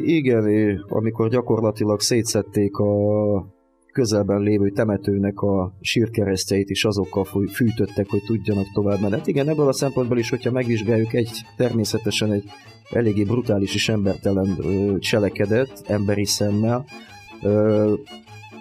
Igen, 0.01 0.79
amikor 0.88 1.29
gyakorlatilag 1.29 1.99
szétszették 1.99 2.77
a 2.77 3.57
közelben 3.98 4.41
lévő 4.41 4.70
temetőnek 4.70 5.39
a 5.39 5.74
sírkeresztjeit 5.82 6.70
is 6.70 6.86
azokkal 6.86 7.26
fűtöttek, 7.54 8.10
hogy 8.10 8.24
tudjanak 8.26 8.66
tovább 8.74 9.02
menni. 9.02 9.14
Hát 9.14 9.28
igen, 9.28 9.50
ebből 9.50 9.68
a 9.68 9.74
szempontból 9.74 10.18
is, 10.18 10.30
hogyha 10.30 10.52
megvizsgáljuk 10.52 11.14
egy 11.14 11.30
természetesen 11.56 12.32
egy 12.32 12.43
eléggé 12.89 13.24
brutális 13.24 13.74
és 13.76 13.89
embertelen 13.89 14.58
cselekedet 15.00 15.84
emberi 15.88 16.26
szemmel, 16.26 16.86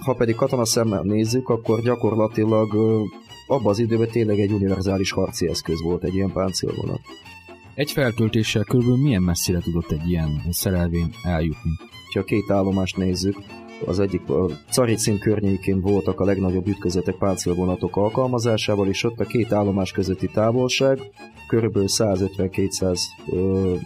ha 0.00 0.14
pedig 0.14 0.34
katona 0.34 0.64
szemmel 0.64 1.02
nézzük, 1.02 1.48
akkor 1.48 1.82
gyakorlatilag 1.82 2.68
abban 3.46 3.70
az 3.70 3.78
időben 3.78 4.08
tényleg 4.08 4.38
egy 4.38 4.52
univerzális 4.52 5.10
harci 5.10 5.48
eszköz 5.48 5.82
volt 5.82 6.04
egy 6.04 6.14
ilyen 6.14 6.32
páncélvonat. 6.32 7.00
Egy 7.74 7.90
feltöltéssel 7.90 8.64
körülbelül 8.64 9.02
milyen 9.02 9.22
messzire 9.22 9.58
tudott 9.58 9.90
egy 9.90 10.08
ilyen 10.08 10.42
szerelvény 10.50 11.10
eljutni? 11.24 11.70
Ha 12.14 12.24
két 12.24 12.50
állomást 12.50 12.96
nézzük, 12.96 13.36
az 13.84 13.98
egyik 13.98 14.28
a 14.28 14.46
Caricin 14.70 15.18
környékén 15.18 15.80
voltak 15.80 16.20
a 16.20 16.24
legnagyobb 16.24 16.66
ütközetek 16.66 17.14
páncélvonatok 17.14 17.96
alkalmazásával, 17.96 18.88
és 18.88 19.04
ott 19.04 19.20
a 19.20 19.24
két 19.24 19.52
állomás 19.52 19.92
közötti 19.92 20.26
távolság 20.26 21.00
körülbelül 21.48 21.88
150-200, 21.90 22.98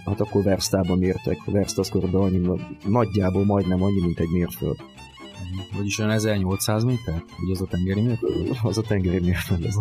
hát 0.05 0.21
akkor 0.21 0.43
verstában 0.43 0.99
mértek. 0.99 1.45
Verst 1.45 1.79
az 1.79 1.89
körülbelül 1.89 2.27
annyi, 2.27 2.61
nagyjából 2.87 3.45
majdnem 3.45 3.83
annyi, 3.83 4.01
mint 4.01 4.19
egy 4.19 4.31
mérföld. 4.33 4.77
Vagyis 5.77 5.99
olyan 5.99 6.11
1800 6.11 6.85
méter? 6.85 7.25
Ugye 7.45 7.53
az 7.53 7.61
a 7.61 7.67
tengeri 7.67 8.01
mérföld? 8.01 8.57
Az 8.63 8.79
a 8.79 8.83
tengeri 8.83 9.21
mérföld. 9.21 9.65
Ez 9.65 9.75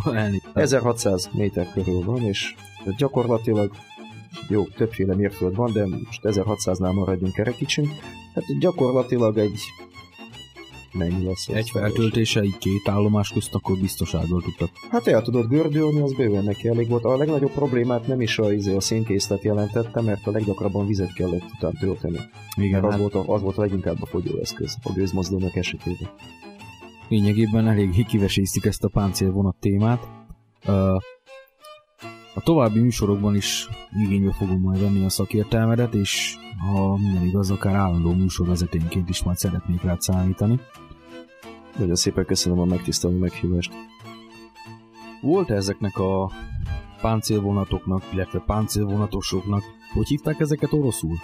1600 0.53 1.30
méter 1.34 1.72
körül 1.74 2.03
van, 2.03 2.22
és 2.22 2.55
gyakorlatilag 2.97 3.72
jó, 4.47 4.64
többféle 4.64 5.16
mérföld 5.16 5.55
van, 5.55 5.72
de 5.74 5.88
most 5.88 6.22
1600-nál 6.24 6.93
maradjunk 6.93 7.38
erre 7.38 7.51
kicsin. 7.51 7.89
Hát 8.34 8.43
gyakorlatilag 8.60 9.38
egy 9.38 9.60
mennyi 10.94 11.26
lesz. 11.26 11.48
Egy 11.48 11.70
feltöltése 11.70 12.44
így 12.44 12.58
két 12.58 12.88
állomás 12.88 13.30
közt, 13.30 13.54
akkor 13.54 13.78
biztos 13.78 14.10
tudtak. 14.10 14.70
Hát 14.90 15.08
el 15.08 15.22
tudod 15.22 15.48
gördülni, 15.48 16.00
az 16.00 16.14
bőven 16.14 16.44
neki 16.44 16.68
elég 16.68 16.90
volt. 16.90 17.04
A 17.04 17.18
legnagyobb 17.18 17.52
problémát 17.52 18.08
nem 18.08 18.22
is 18.22 18.40
a, 18.40 18.54
izé, 18.54 18.76
a 18.76 18.80
szénkészlet 18.80 19.44
jelentette, 19.44 20.02
mert 20.02 20.28
a 20.28 20.32
leggyakrabban 20.32 20.88
vizet 20.88 21.14
kellett 21.14 21.46
után 21.56 21.74
tölteni. 21.80 22.20
Igen, 22.56 22.84
az, 22.84 22.92
hát... 22.92 23.00
volt 23.00 23.14
a, 23.16 23.34
az 23.34 23.42
volt 23.42 23.58
a 23.58 23.62
leginkább 23.62 24.02
a 24.02 24.06
fogyóeszköz 24.06 24.78
a 24.84 24.92
gőzmozdulók 24.92 25.56
esetében. 25.56 26.10
Lényegében 27.10 27.68
elég 27.68 28.06
kiveséztük 28.06 28.66
ezt 28.66 28.84
a 28.84 28.88
páncélvonat 28.88 29.56
témát. 29.60 30.08
Uh, 30.68 31.02
a 32.34 32.42
további 32.42 32.80
műsorokban 32.80 33.36
is 33.36 33.68
igénybe 34.04 34.34
fogom 34.34 34.60
majd 34.62 34.82
venni 34.82 35.06
a 35.06 35.10
szakértelmedet, 35.10 35.94
és 35.94 36.38
ha 36.58 36.98
minden 36.98 37.26
igaz, 37.26 37.52
akár 37.52 37.76
állandó 37.76 38.14
műsorvezetőnként 38.14 39.10
is 39.10 39.24
majd 39.24 39.38
szeretnék 39.38 39.82
rád 39.82 40.02
számítani. 40.02 40.60
Nagyon 41.78 41.96
szépen 41.96 42.26
köszönöm 42.26 42.60
a 42.60 42.66
megtisztelő 42.66 43.18
meghívást. 43.18 43.72
Volt 45.22 45.50
-e 45.50 45.56
ezeknek 45.56 45.98
a 45.98 46.32
páncélvonatoknak, 47.02 48.04
illetve 48.14 48.40
páncélvonatosoknak, 48.40 49.64
hogy 49.94 50.08
hívták 50.08 50.40
ezeket 50.40 50.74
oroszul? 50.74 51.16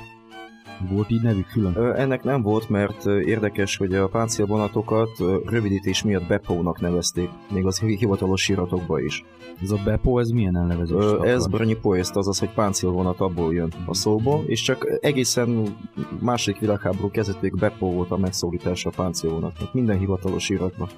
Volt 0.90 1.12
így 1.12 1.22
nevük 1.22 1.48
külön? 1.48 1.94
Ennek 1.96 2.24
nem 2.24 2.42
volt, 2.42 2.70
mert 2.70 3.06
érdekes, 3.06 3.78
hogy 3.78 3.94
a 3.94 4.08
páncélvonatokat 4.08 5.10
rövidítés 5.46 6.04
miatt 6.04 6.28
Bepónak 6.28 6.82
nevezték, 6.82 7.30
még 7.52 7.66
az 7.66 7.80
hivatalos 7.80 8.50
iratokba 8.50 9.00
is. 9.00 9.24
Ez 9.62 9.72
a 9.72 9.80
Bepó, 9.84 10.20
ez 10.20 10.30
milyen 10.30 10.58
elnevezés? 10.58 11.04
Ez 11.22 11.48
Brnyi 11.48 11.76
Poest, 11.76 12.16
azaz, 12.16 12.40
hogy 12.40 12.50
páncélvonat 12.50 13.20
abból 13.20 13.54
jön 13.54 13.74
a 13.86 13.94
szóból, 13.94 14.44
és 14.46 14.62
csak 14.62 14.98
egészen 15.02 15.78
második 16.20 16.60
világháború 16.60 17.12
kezdeték 17.12 17.56
Bepó 17.56 17.92
volt 17.92 18.12
a 18.12 18.18
megszólítása 18.18 18.90
a 18.90 18.94
páncélvonatnak, 18.96 19.74
minden 19.74 19.98
hivatalos 19.98 20.50
iratban. 20.50 20.90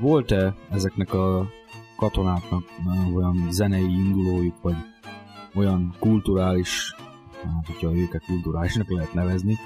Volt-e 0.00 0.54
ezeknek 0.70 1.14
a 1.14 1.46
katonáknak 1.96 2.62
olyan 3.14 3.46
zenei 3.50 3.92
indulójuk, 3.92 4.54
vagy 4.62 4.76
olyan 5.54 5.94
kulturális 5.98 6.94
hát 7.42 7.66
hogyha 7.66 7.96
őket 7.96 8.24
kulturálisnak 8.26 8.90
lehet 8.90 9.14
nevezni, 9.14 9.56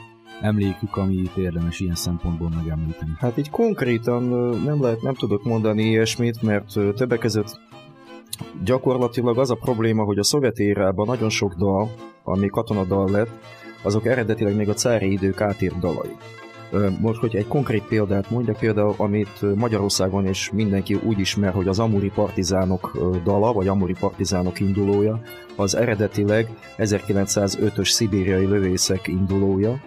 emlékük, 0.40 0.96
amit 0.96 1.36
érdemes 1.36 1.80
ilyen 1.80 1.94
szempontból 1.94 2.52
megemlíteni. 2.56 3.12
Hát 3.18 3.38
így 3.38 3.50
konkrétan 3.50 4.22
nem, 4.64 4.82
lehet, 4.82 5.02
nem 5.02 5.14
tudok 5.14 5.44
mondani 5.44 5.82
ilyesmit, 5.82 6.42
mert 6.42 6.72
többek 6.94 7.18
között 7.18 7.60
gyakorlatilag 8.64 9.38
az 9.38 9.50
a 9.50 9.54
probléma, 9.54 10.04
hogy 10.04 10.18
a 10.18 10.24
szovjet 10.24 10.58
érában 10.58 11.06
nagyon 11.06 11.28
sok 11.28 11.54
dal, 11.54 11.90
ami 12.24 12.48
katonadal 12.48 13.10
lett, 13.10 13.30
azok 13.82 14.06
eredetileg 14.06 14.56
még 14.56 14.68
a 14.68 14.74
cári 14.74 15.12
idők 15.12 15.40
átírt 15.40 15.78
dalai. 15.78 16.16
Most, 17.00 17.20
hogy 17.20 17.36
egy 17.36 17.46
konkrét 17.46 17.82
példát 17.82 18.30
mondjak, 18.30 18.58
például 18.58 18.94
amit 18.96 19.56
Magyarországon 19.56 20.26
is 20.26 20.50
mindenki 20.52 20.94
úgy 20.94 21.18
ismer, 21.18 21.52
hogy 21.52 21.68
az 21.68 21.78
Amuri 21.78 22.10
partizánok 22.14 22.98
dala, 23.24 23.52
vagy 23.52 23.68
Amuri 23.68 23.94
partizánok 24.00 24.60
indulója, 24.60 25.20
az 25.56 25.76
eredetileg 25.76 26.48
1905-ös 26.78 27.90
szibériai 27.90 28.46
lövészek 28.46 29.08
indulója, 29.08 29.80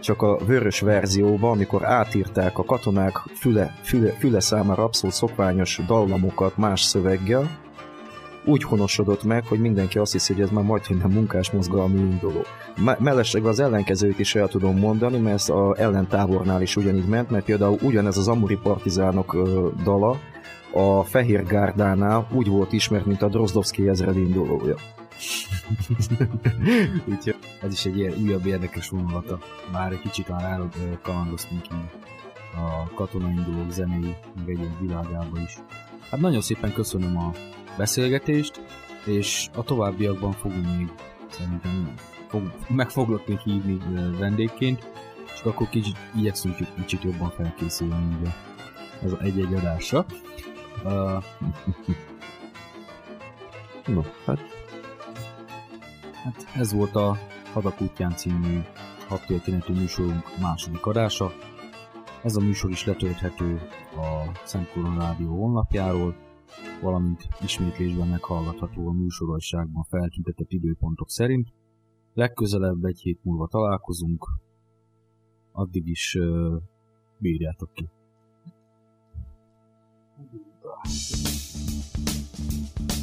csak 0.00 0.22
a 0.22 0.36
vörös 0.46 0.80
verzióban, 0.80 1.50
amikor 1.50 1.84
átírták 1.84 2.58
a 2.58 2.64
katonák 2.64 3.16
füle, 3.16 3.74
füle, 3.82 4.10
füle 4.10 4.40
számára 4.40 4.84
abszolút 4.84 5.14
szokványos 5.14 5.80
dallamokat 5.86 6.56
más 6.56 6.80
szöveggel, 6.80 7.63
úgy 8.44 8.62
honosodott 8.62 9.22
meg, 9.22 9.46
hogy 9.46 9.60
mindenki 9.60 9.98
azt 9.98 10.12
hiszi, 10.12 10.32
hogy 10.32 10.42
ez 10.42 10.50
már 10.50 10.64
majd 10.64 10.82
minden 10.88 11.10
munkás 11.10 11.50
mozgalmi 11.50 11.98
induló. 11.98 12.44
Mellesleg 12.98 13.44
az 13.44 13.60
ellenkezőt 13.60 14.18
is 14.18 14.34
el 14.34 14.48
tudom 14.48 14.78
mondani, 14.78 15.18
mert 15.18 15.34
ez 15.34 15.48
a 15.48 15.74
ellentábornál 15.78 16.62
is 16.62 16.76
ugyanígy 16.76 17.06
ment, 17.06 17.30
mert 17.30 17.44
például 17.44 17.78
ugyanez 17.82 18.18
az 18.18 18.28
Amuri 18.28 18.58
partizánok 18.62 19.36
dala 19.84 20.18
a 20.72 21.02
Fehér 21.02 21.46
Gárdánál 21.46 22.26
úgy 22.32 22.48
volt 22.48 22.72
ismert, 22.72 23.06
mint 23.06 23.22
a 23.22 23.28
Drozdovszki 23.28 23.88
ezred 23.88 24.16
indulója. 24.16 24.74
Úgyhogy 27.08 27.36
ez 27.62 27.72
is 27.72 27.84
egy 27.84 27.98
ilyen 27.98 28.14
újabb 28.22 28.46
érdekes 28.46 28.88
vonulata. 28.88 29.38
Már 29.72 29.92
egy 29.92 30.00
kicsit 30.00 30.28
már 30.28 30.60
kalandoztunk 31.02 31.62
ki 31.62 31.70
a 32.56 32.94
katona 32.94 33.28
zenei, 33.70 34.14
meg 34.36 34.48
egyéb 34.48 34.80
világába 34.80 35.40
is. 35.44 35.58
Hát 36.10 36.20
nagyon 36.20 36.40
szépen 36.40 36.72
köszönöm 36.72 37.18
a 37.18 37.32
beszélgetést, 37.76 38.60
és 39.04 39.48
a 39.54 39.62
továbbiakban 39.62 40.32
fogunk 40.32 40.76
még 40.76 40.92
szerintem 41.30 41.94
fog, 42.28 42.52
meg 42.68 42.90
foglak 42.90 43.26
még 43.26 43.38
hívni 43.38 43.78
vendégként, 44.18 44.88
és 45.34 45.40
akkor 45.40 45.68
kicsit 45.68 45.96
igyekszünk 46.16 46.56
kicsit 46.74 47.02
jobban 47.02 47.30
felkészülni 47.30 48.16
ugye 48.20 48.30
az 49.04 49.16
egy-egy 49.20 49.54
adásra. 49.54 50.06
Uh, 50.84 51.24
no, 53.94 54.02
hát, 54.26 54.40
hát 56.24 56.46
ez 56.56 56.72
volt 56.72 56.96
a 56.96 57.18
Hadak 57.52 57.80
útján 57.80 58.16
című 58.16 58.60
hadtörténetű 59.08 59.72
műsorunk 59.72 60.38
második 60.40 60.86
adása. 60.86 61.32
Ez 62.22 62.36
a 62.36 62.40
műsor 62.40 62.70
is 62.70 62.84
letölthető 62.84 63.68
a 63.96 64.38
Szent 64.44 64.70
Koron 64.70 64.98
Rádió 64.98 65.40
honlapjáról, 65.40 66.14
valamint 66.82 67.28
ismétlésben 67.42 68.08
meghallgatható 68.08 68.88
a 68.88 68.92
műsorosságban 68.92 69.82
felkintetett 69.82 70.52
időpontok 70.52 71.10
szerint. 71.10 71.52
Legközelebb 72.14 72.84
egy 72.84 73.00
hét 73.00 73.24
múlva 73.24 73.46
találkozunk, 73.46 74.28
addig 75.52 75.88
is 75.88 76.14
uh, 76.14 76.62
bírjátok 77.18 77.72
ki. 77.72 77.88
Thank 80.84 81.28
you. 82.78 82.93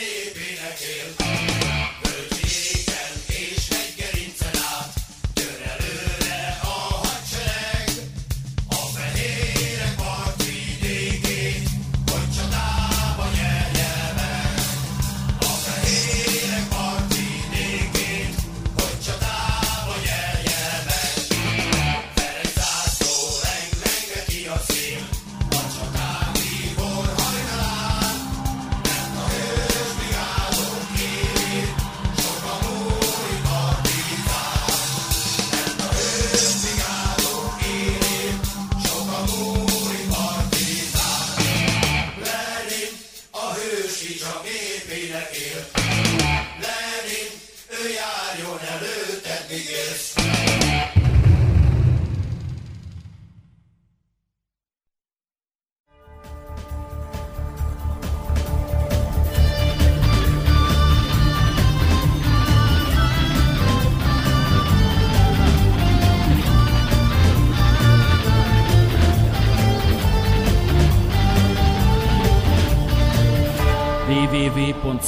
baby, 0.00 0.58
I 0.58 0.70
can't. 0.70 1.59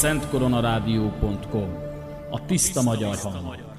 www.szentkoronarádió.com 0.02 1.74
A 2.30 2.44
tiszta 2.46 2.82
magyar 2.82 3.16
hang. 3.16 3.71